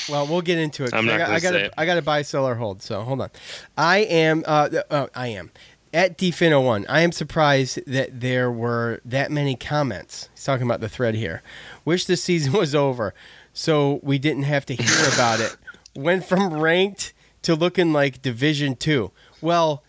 [0.09, 0.93] Well, we'll get into it.
[0.93, 1.73] I'm not I gotta, it.
[1.77, 2.81] I gotta buy, sell, or hold.
[2.81, 3.29] So hold on.
[3.77, 4.43] I am.
[4.47, 5.51] Uh, uh, I am
[5.93, 6.85] at dfin01.
[6.87, 10.29] I am surprised that there were that many comments.
[10.33, 11.43] He's talking about the thread here.
[11.85, 13.13] Wish the season was over,
[13.61, 15.55] so we didn't have to hear about it.
[15.95, 19.11] Went from ranked to looking like Division Two.
[19.39, 19.83] Well,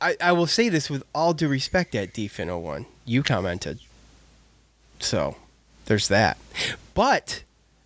[0.00, 2.86] I, I will say this with all due respect at dfin01.
[3.04, 3.80] You commented,
[5.00, 5.36] so
[5.86, 6.36] there's that.
[6.94, 7.42] But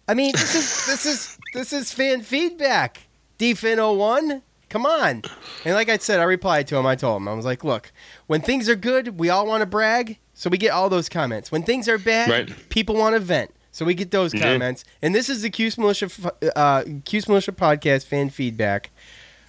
[0.09, 3.03] I mean, this is this is this is fan feedback.
[3.39, 4.41] Defin 01,
[4.71, 5.23] come on.
[5.67, 6.87] And like I said, I replied to him.
[6.87, 7.93] I told him I was like, look,
[8.29, 11.53] when things are good, we all want to brag, so we get all those comments.
[11.53, 12.69] When things are bad, Right.
[12.71, 14.41] people want to vent, so we get those Yeah.
[14.41, 14.85] comments.
[15.03, 16.09] And this is the Cuse Militia
[16.57, 18.91] uh, Cuse Militia podcast fan feedback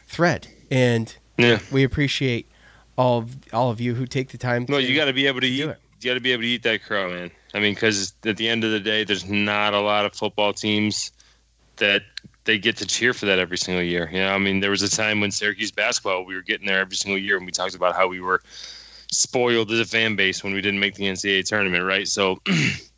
[0.08, 1.60] thread, and Yeah.
[1.72, 2.46] we appreciate
[2.98, 4.66] all of all of you who take the time.
[4.68, 5.62] Well, to you got to be able to eat.
[5.62, 5.78] it.
[6.02, 7.32] You got to be able to eat that crow, man.
[7.54, 10.52] I mean, because at the end of the day, there's not a lot of football
[10.54, 11.12] teams
[11.78, 12.04] that
[12.44, 14.10] they get to cheer for that every single year.
[14.12, 16.80] You know, I mean, there was a time when Syracuse basketball, we were getting there
[16.80, 18.42] every single year, and we talked about how we were
[19.12, 22.08] spoiled as a fan base when we didn't make the NCAA tournament, right?
[22.08, 22.40] So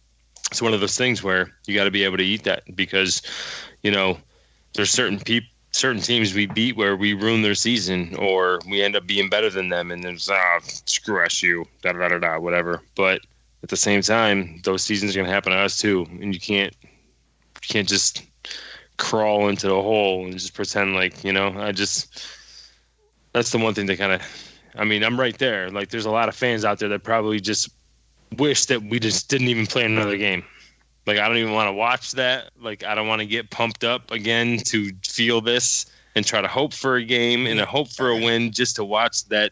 [0.49, 3.21] it's one of those things where you got to be able to eat that because,
[3.83, 4.17] you know,
[4.73, 5.49] there's certain people.
[5.71, 9.51] Certain teams we beat where we ruin their season, or we end up being better
[9.51, 12.81] than them, and there's ah screw SU, da da da da da, whatever.
[12.95, 13.21] But
[13.61, 16.75] at the same time, those seasons are gonna happen to us too, and you can't
[16.81, 18.23] you can't just
[18.97, 21.53] crawl into the hole and just pretend like you know.
[21.55, 22.25] I just
[23.33, 24.21] that's the one thing that kind of.
[24.75, 25.69] I mean, I'm right there.
[25.69, 27.69] Like, there's a lot of fans out there that probably just
[28.37, 30.43] wish that we just didn't even play another game.
[31.05, 32.51] Like, I don't even want to watch that.
[32.61, 36.47] Like, I don't want to get pumped up again to feel this and try to
[36.47, 39.51] hope for a game and a hope for a win just to watch that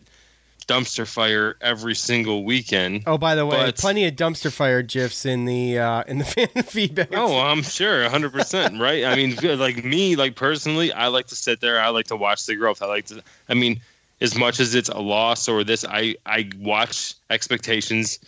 [0.67, 3.03] dumpster fire every single weekend.
[3.07, 6.25] Oh, by the way, But- plenty of dumpster fire gifs in the uh, in the
[6.25, 7.09] fan feedback.
[7.13, 9.05] Oh, I'm sure, 100%, right?
[9.05, 11.79] I mean, like me, like personally, I like to sit there.
[11.79, 12.81] I like to watch the growth.
[12.81, 13.79] I like to, I mean,
[14.19, 18.19] as much as it's a loss or this, I, I watch expectations.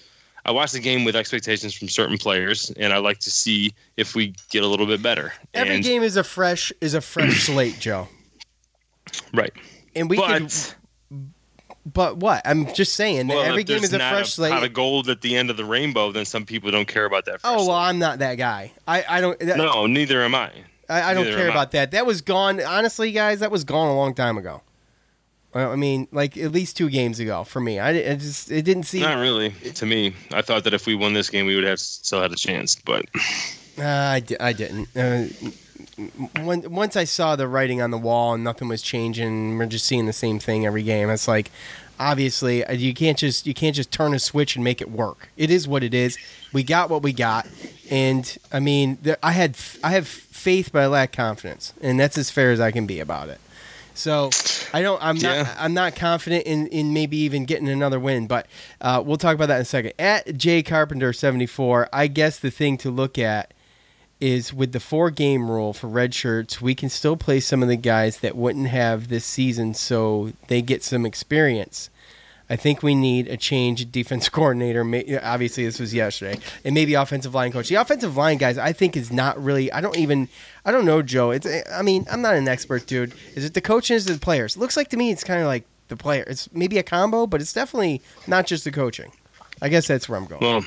[0.45, 4.15] I watch the game with expectations from certain players, and I like to see if
[4.15, 5.33] we get a little bit better.
[5.53, 8.07] Every and, game is a fresh is a fresh slate, Joe.
[9.33, 9.51] right?
[9.95, 10.53] And we but could,
[11.85, 12.41] but what?
[12.45, 14.63] I'm just saying that well, every game is a fresh a slate.
[14.63, 17.41] of gold at the end of the rainbow, then some people don't care about that.
[17.43, 17.77] Oh well, slate.
[17.77, 18.71] I'm not that guy.
[18.87, 19.39] I I don't.
[19.39, 20.51] That, no, neither am I.
[20.87, 21.55] I, I don't neither care am I.
[21.55, 21.91] about that.
[21.91, 22.61] That was gone.
[22.61, 24.61] Honestly, guys, that was gone a long time ago.
[25.53, 27.79] Well, I mean, like at least two games ago for me.
[27.79, 29.01] I, I just it didn't seem.
[29.01, 29.49] Not really.
[29.51, 32.31] To me, I thought that if we won this game, we would have still had
[32.31, 32.75] a chance.
[32.75, 33.05] But
[33.79, 34.89] Uh, I, di- I didn't.
[34.95, 35.27] Uh,
[36.41, 39.85] when, once I saw the writing on the wall and nothing was changing, we're just
[39.85, 41.09] seeing the same thing every game.
[41.09, 41.51] It's like,
[41.99, 45.29] obviously, uh, you can't just you can't just turn a switch and make it work.
[45.37, 46.17] It is what it is.
[46.53, 47.47] We got what we got,
[47.89, 52.17] and I mean, I had f- I have faith, but I lack confidence, and that's
[52.17, 53.39] as fair as I can be about it.
[53.99, 54.29] So
[54.73, 55.03] I don't.
[55.03, 55.47] I'm not.
[55.57, 58.27] I'm not confident in, in maybe even getting another win.
[58.27, 58.47] But
[58.79, 59.93] uh, we'll talk about that in a second.
[59.99, 63.53] At Jay Carpenter seventy four, I guess the thing to look at
[64.21, 67.69] is with the four game rule for red shirts, we can still play some of
[67.69, 71.89] the guys that wouldn't have this season, so they get some experience.
[72.49, 74.81] I think we need a change defense coordinator.
[75.23, 77.69] Obviously, this was yesterday, and maybe offensive line coach.
[77.69, 79.71] The offensive line guys, I think, is not really.
[79.71, 80.29] I don't even.
[80.65, 81.31] I don't know, Joe.
[81.31, 81.47] It's.
[81.71, 83.13] I mean, I'm not an expert, dude.
[83.35, 84.57] Is it the coaches or the players?
[84.57, 86.23] Looks like to me, it's kind of like the player.
[86.27, 89.11] It's maybe a combo, but it's definitely not just the coaching.
[89.61, 90.41] I guess that's where I'm going.
[90.41, 90.65] well,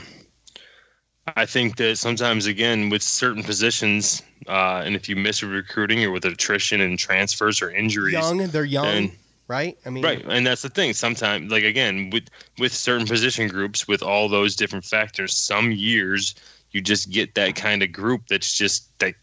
[1.37, 6.11] I think that sometimes again with certain positions, uh, and if you miss recruiting or
[6.11, 9.13] with attrition and transfers or injuries, young, they're young,
[9.49, 9.77] right?
[9.87, 10.93] I mean, Right, and that's the thing.
[10.95, 12.25] Sometimes, like again, with
[12.59, 16.35] with certain position groups, with all those different factors, some years
[16.73, 19.15] you just get that kind of group that's just that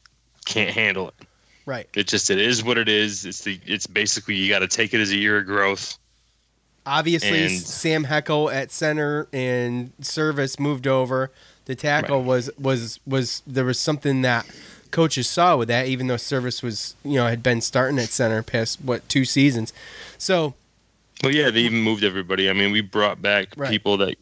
[0.45, 1.13] can't handle it.
[1.65, 1.87] right.
[1.95, 3.25] It just it is what it is.
[3.25, 5.97] It's the it's basically you got to take it as a year of growth.
[6.85, 11.31] Obviously, And- Sam Heckel at center and Servais moved over.
[11.65, 12.25] The tackle Right.
[12.25, 14.47] was was was there was something that
[14.91, 18.41] coaches saw with that, even though Servais was you know had been starting at center
[18.43, 19.71] past what two seasons.
[20.17, 20.53] So
[21.23, 22.49] Well, yeah, they even moved everybody.
[22.49, 23.69] I mean, we brought back Right.
[23.69, 24.15] people that.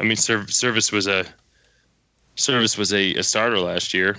[0.00, 1.24] I mean, Serv- Servais was a
[2.36, 4.16] Servais was a, a starter last year.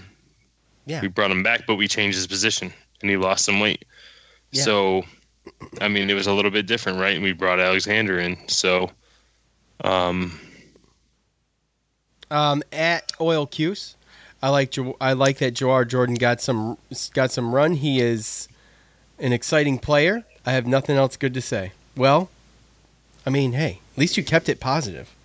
[0.85, 2.71] yeah, We brought him back, but we changed his position,
[3.01, 3.83] and he lost some weight.
[4.51, 4.63] Yeah.
[4.63, 5.03] So,
[5.81, 7.15] I mean, it was a little bit different, right?
[7.15, 8.37] And we brought Alexander in.
[8.47, 8.89] So,
[9.83, 10.39] um,
[12.31, 13.95] um, at Oil Cuse,
[14.45, 16.77] I like I like that Jawhar Jordan got some
[17.15, 17.73] got some run.
[17.73, 18.47] He is
[19.17, 20.23] an exciting player.
[20.45, 21.71] I have nothing else good to say.
[21.97, 22.29] Well,
[23.25, 25.15] I mean, hey, at least you kept it positive.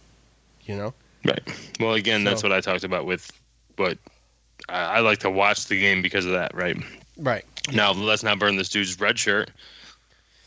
[0.64, 0.94] You know.
[1.26, 1.42] right.
[1.78, 3.30] Well, again, that's what I talked about with,
[3.76, 3.98] but
[4.70, 6.78] I, I like to watch the game because of that, right?
[7.18, 7.44] Right.
[7.74, 9.50] Now, let's not burn this dude's red shirt.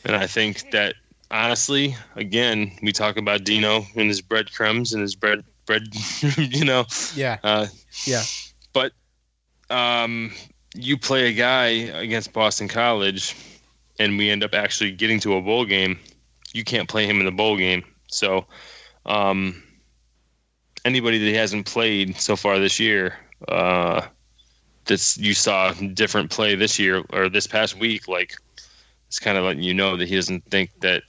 [0.04, 0.96] And I think that
[1.30, 5.84] honestly, again, we talk about Dino and his breadcrumbs and his bread, bread,
[6.38, 7.38] you know, Yeah.
[7.44, 7.68] uh,
[8.06, 8.24] Yeah.
[9.74, 10.32] Um,
[10.76, 13.36] you play a guy against Boston College,
[14.00, 16.00] and we end up actually getting to a bowl game.
[16.54, 17.84] You can't play him in the bowl game.
[18.08, 18.46] So,
[19.06, 19.64] um,
[20.86, 23.18] anybody that he hasn't played so far this year,
[23.48, 24.02] uh,
[24.86, 28.36] that's you saw different play this year or this past week, like
[29.08, 31.04] it's kind of letting you know that he doesn't think that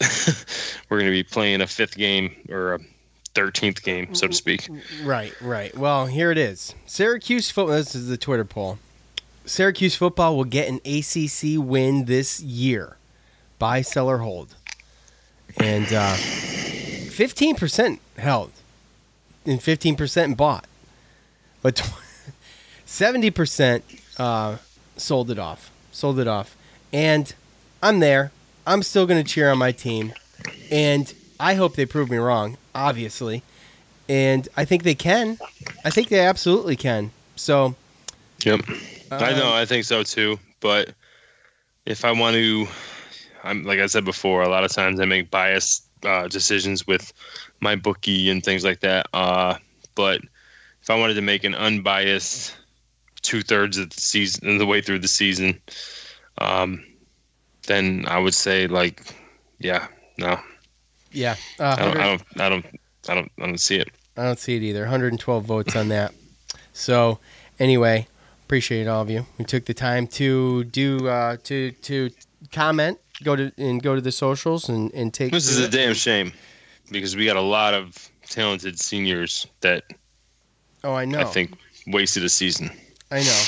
[0.88, 2.78] we're going to be playing a fifth game or a
[3.34, 4.68] thirteenth game, so to speak.
[5.02, 5.76] Right, right.
[5.76, 6.74] Well, here it is.
[6.86, 7.76] Syracuse football.
[7.76, 8.78] This is the Twitter poll.
[9.44, 12.96] Syracuse football will get an ACC win this year.
[13.58, 14.54] Buy, sell, or hold.
[15.56, 18.52] And uh, fifteen percent held,
[19.46, 20.66] and fifteen percent bought,
[21.62, 21.90] but
[22.84, 23.84] seventy percent
[24.18, 24.58] uh,
[24.96, 25.70] sold it off.
[25.90, 26.56] Sold it off,
[26.92, 27.34] and
[27.82, 28.30] I'm there.
[28.66, 30.12] I'm still going to cheer on my team,
[30.70, 32.56] and I hope they prove me wrong.
[32.74, 33.42] Obviously,
[34.08, 35.38] and I think they can.
[35.84, 37.10] I think they absolutely can.
[37.36, 37.74] So
[38.44, 38.60] Yep.
[39.10, 39.48] I know.
[39.48, 40.38] Um, I think so too.
[40.60, 40.94] But
[41.86, 42.66] if I want to,
[43.42, 44.42] I'm like I said before.
[44.42, 47.12] A lot of times I make biased uh, decisions with
[47.60, 49.08] my bookie and things like that.
[49.12, 49.56] Uh,
[49.94, 50.20] but
[50.82, 52.56] if I wanted to make an unbiased
[53.22, 55.60] two thirds of the season, the way through the season,
[56.38, 56.84] um,
[57.66, 59.02] then I would say like,
[59.58, 60.38] yeah, no,
[61.12, 62.66] yeah, uh, I don't, I don't, I don't,
[63.08, 63.88] I don't, I don't see it.
[64.16, 64.80] I don't see it either.
[64.82, 66.12] 112 votes on that.
[66.72, 67.18] So
[67.58, 68.08] anyway,
[68.44, 72.10] appreciate all of you who took the time to do uh, to to
[72.52, 75.32] comment go to and go to the socials and and take.
[75.32, 76.32] This is a damn shame
[76.90, 79.84] because we got a lot of talented seniors that
[80.84, 81.20] Oh, I know.
[81.20, 81.54] I think
[81.86, 82.70] wasted a season.
[83.10, 83.42] I know.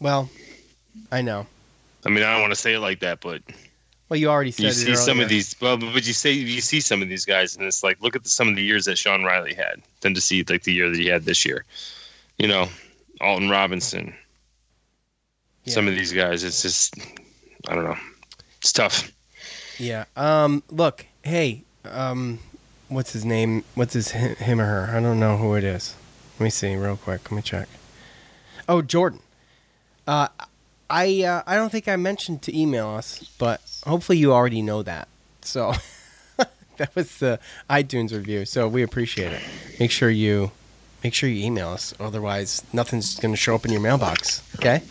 [0.00, 0.28] Well,
[1.10, 1.46] I know.
[2.04, 3.42] I mean, I don't want to say it like that, but
[4.08, 5.56] Well, you already said you see some of these.
[5.60, 8.22] Well, but you say you see some of these guys, and it's like, look at
[8.22, 10.90] the, some of the years that Sean Riley had, than to see like the year
[10.90, 11.64] that he had this year.
[12.38, 12.68] You know,
[13.20, 14.14] Alton Robinson.
[15.66, 16.94] Some of these guys, it's just,
[17.68, 17.96] I don't know,
[18.58, 19.10] it's tough.
[19.78, 20.04] Yeah.
[20.16, 20.62] Um.
[20.70, 21.06] Look.
[21.22, 21.62] Hey.
[21.84, 22.40] Um.
[22.88, 23.64] What's his name?
[23.74, 24.96] What's his him or her?
[24.96, 25.94] I don't know who it is.
[26.38, 27.30] Let me see real quick.
[27.30, 27.68] Let me check.
[28.68, 29.20] Oh, Jordan.
[30.06, 30.28] Uh,
[30.90, 34.82] I uh, I don't think I mentioned to email us, but hopefully you already know
[34.82, 35.08] that.
[35.42, 35.72] So
[36.76, 38.44] that was the iTunes review.
[38.44, 39.42] So we appreciate it.
[39.80, 40.50] Make sure you
[41.02, 41.94] make sure you email us.
[42.00, 44.42] Otherwise, nothing's going to show up in your mailbox.
[44.56, 44.82] Okay.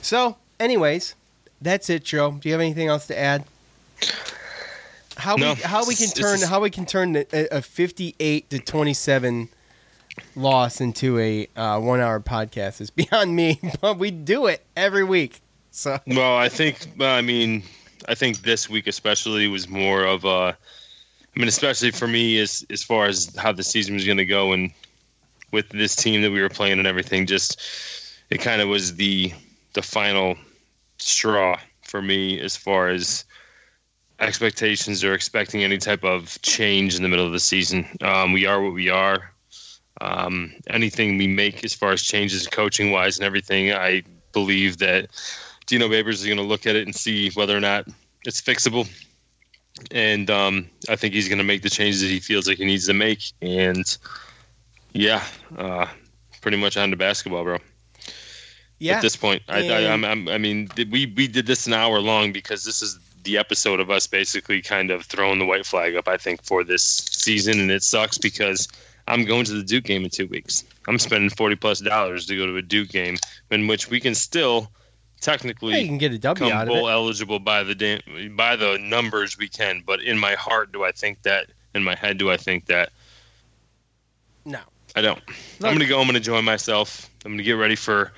[0.00, 1.14] So, anyways,
[1.60, 2.32] that's it, Joe.
[2.32, 3.44] Do you have anything else to add?
[5.16, 8.50] How No, we how we can turn how we can turn a, a fifty eight
[8.50, 9.48] to twenty seven
[10.34, 15.04] loss into a uh, one hour podcast is beyond me, but we do it every
[15.04, 15.40] week.
[15.70, 17.62] So Well, I think, I mean,
[18.08, 20.56] I think this week especially was more of a.
[21.34, 24.24] I mean, especially for me, as as far as how the season was going to
[24.24, 24.70] go, and
[25.52, 27.60] with this team that we were playing and everything, just
[28.30, 29.32] it kind of was the
[29.74, 30.36] the final
[30.98, 33.24] straw for me as far as
[34.18, 37.86] expectations or expecting any type of change in the middle of the season.
[38.00, 39.32] Um, we are what we are.
[40.00, 45.08] Um, anything we make as far as changes coaching wise and everything, I believe that
[45.66, 47.86] Dino Babers is going to look at it and see whether or not
[48.24, 48.88] it's fixable.
[49.90, 52.64] And um, I think he's going to make the changes that he feels like he
[52.64, 53.32] needs to make.
[53.42, 53.84] And
[54.92, 55.22] yeah,
[55.56, 55.86] uh,
[56.40, 57.58] pretty much on to basketball, bro.
[58.78, 61.66] yeah, At this point, I, I, And- I'm, I'm, I mean, we we did this
[61.66, 65.44] an hour long because this is the episode of us basically kind of throwing the
[65.44, 66.06] white flag up.
[66.08, 68.68] I think for this season, and it sucks because
[69.08, 70.64] I'm going to the Duke game in two weeks.
[70.88, 73.16] I'm spending forty plus dollars to go to a Duke game
[73.50, 74.70] in which we can still
[75.20, 76.92] technically Yeah, you can get a W out of bowl it.
[76.92, 79.82] eligible by the da- by the numbers we can.
[79.86, 81.46] But in my heart, do I think that?
[81.74, 82.90] In my head, do I think that?
[84.44, 84.60] No,
[84.94, 85.18] I don't.
[85.60, 86.00] Look- I'm gonna go.
[86.00, 87.10] I'm gonna enjoy myself.
[87.24, 88.12] I'm gonna get ready for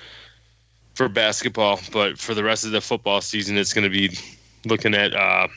[0.95, 1.79] for basketball.
[1.91, 4.17] But for the rest of the football season, it's gonna be
[4.65, 5.47] looking at uh,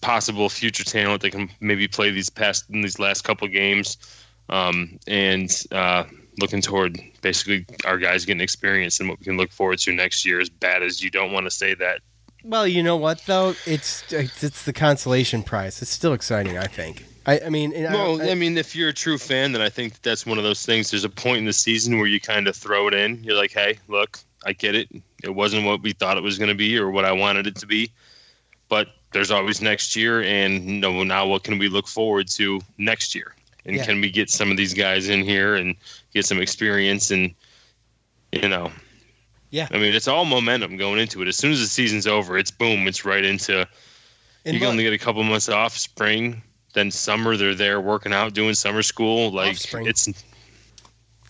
[0.00, 3.96] possible future talent that can maybe play these past in these last couple games,
[4.48, 6.04] um, and uh,
[6.38, 10.24] looking toward basically our guys getting experience and what we can look forward to next
[10.24, 10.40] year.
[10.40, 12.00] As bad as you don't want to say that,
[12.44, 13.54] Well, you know what though?
[13.66, 15.82] It's it's, it's the consolation prize.
[15.82, 17.04] It's still exciting, I think.
[17.26, 19.60] I, I mean, and I- Well, I- I mean, if you're a true fan, then
[19.60, 20.90] I think that that's one of those things.
[20.90, 23.22] There's a point in the season where you kind of throw it in.
[23.22, 24.88] You're like, hey, look, I get it.
[25.22, 27.56] It wasn't what we thought it was going to be or what I wanted it
[27.56, 27.92] to be.
[28.70, 30.22] But there's always next year.
[30.22, 33.34] And you know, now what can we look forward to next year?
[33.66, 33.84] And Yeah.
[33.84, 35.74] can we get some of these guys in here and
[36.14, 37.10] get some experience?
[37.10, 37.34] And,
[38.32, 38.72] you know,
[39.50, 39.68] Yeah.
[39.70, 41.28] I mean, it's all momentum going into it.
[41.28, 43.66] As soon as the season's over, it's boom, it's right into
[44.44, 46.42] and you look, only get a couple months off spring
[46.72, 49.86] then summer they're there working out doing summer school like Offspring.
[49.86, 50.08] it's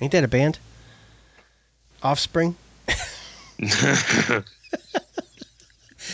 [0.00, 0.58] ain't that a band?
[2.02, 2.56] Offspring.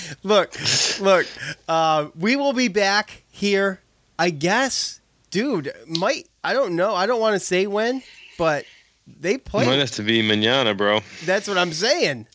[0.22, 0.54] look,
[1.00, 1.26] look.
[1.68, 3.80] Uh, we will be back here.
[4.18, 5.00] I guess,
[5.30, 5.72] dude.
[5.86, 6.94] Might I don't know.
[6.94, 8.02] I don't want to say when,
[8.38, 8.64] but
[9.06, 9.66] they play.
[9.66, 12.26] might have to be manana bro That's what I'm saying.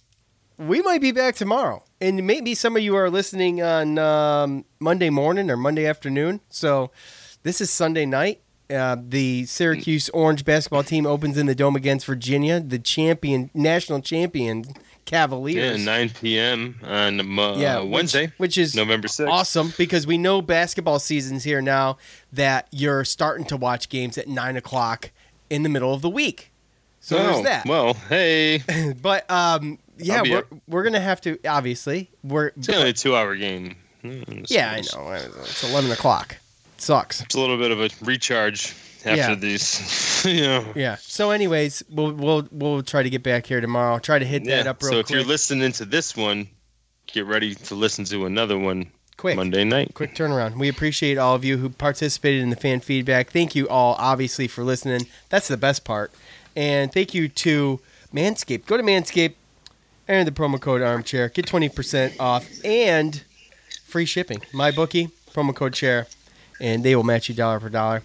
[0.57, 5.09] We might be back tomorrow, and maybe some of you are listening on um, Monday
[5.09, 6.41] morning or Monday afternoon.
[6.49, 6.91] So
[7.43, 8.41] this is Sunday night.
[8.69, 14.01] Uh, the Syracuse Orange basketball team opens in the dome against Virginia, the champion, national
[14.01, 14.65] champion
[15.11, 20.17] yeah 9 p.m on uh, Yeah, which- wednesday which, is november 6th awesome because we
[20.17, 21.97] know basketball season's here now.
[22.33, 25.11] That you're starting to watch games at nine o'clock
[25.49, 26.51] in the middle of the week.
[27.01, 27.65] So oh, there's that.
[27.65, 28.63] well hey
[29.01, 30.45] But um, yeah, we're, up.
[30.67, 34.75] we're gonna have to obviously we're it's only a two hour game Hmm, yeah I
[34.77, 36.37] know it's eleven o'clock.
[36.75, 37.21] It sucks.
[37.21, 38.73] it's a little bit of a recharge
[39.05, 39.35] after Yeah.
[39.35, 40.97] these know Yeah.
[41.01, 43.99] So, anyways, we'll we'll we'll try to get back here tomorrow.
[43.99, 45.15] Try to hit that yeah up real so if quick.
[45.15, 46.47] you're listening to this one
[47.07, 49.35] get ready to listen to another one quick.
[49.35, 50.57] monday night Quick turnaround.
[50.57, 53.29] We appreciate all of you who participated in the fan feedback.
[53.31, 55.07] Thank you all, obviously, for listening.
[55.29, 56.11] That's the best part.
[56.55, 57.79] And thank you to
[58.13, 58.65] Manscaped.
[58.65, 59.33] Go to Manscaped,
[60.07, 63.23] enter the promo code Armchair, get twenty percent off and
[63.85, 64.41] free shipping.
[64.53, 66.07] My bookie promo code Chair,
[66.59, 68.03] and they will match you dollar for dollar.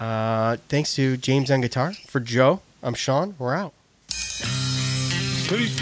[0.00, 1.92] Uh, thanks to James on guitar.
[2.06, 3.34] For Joe, I'm Sean.
[3.38, 3.74] We're out.
[4.08, 5.78] Thanks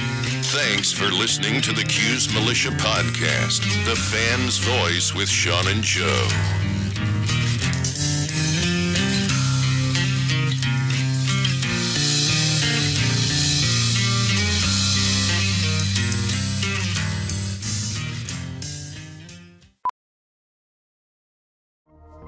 [0.51, 6.27] Thanks for listening to the Cuse Militia Podcast, the fan's voice with Sean and Joe.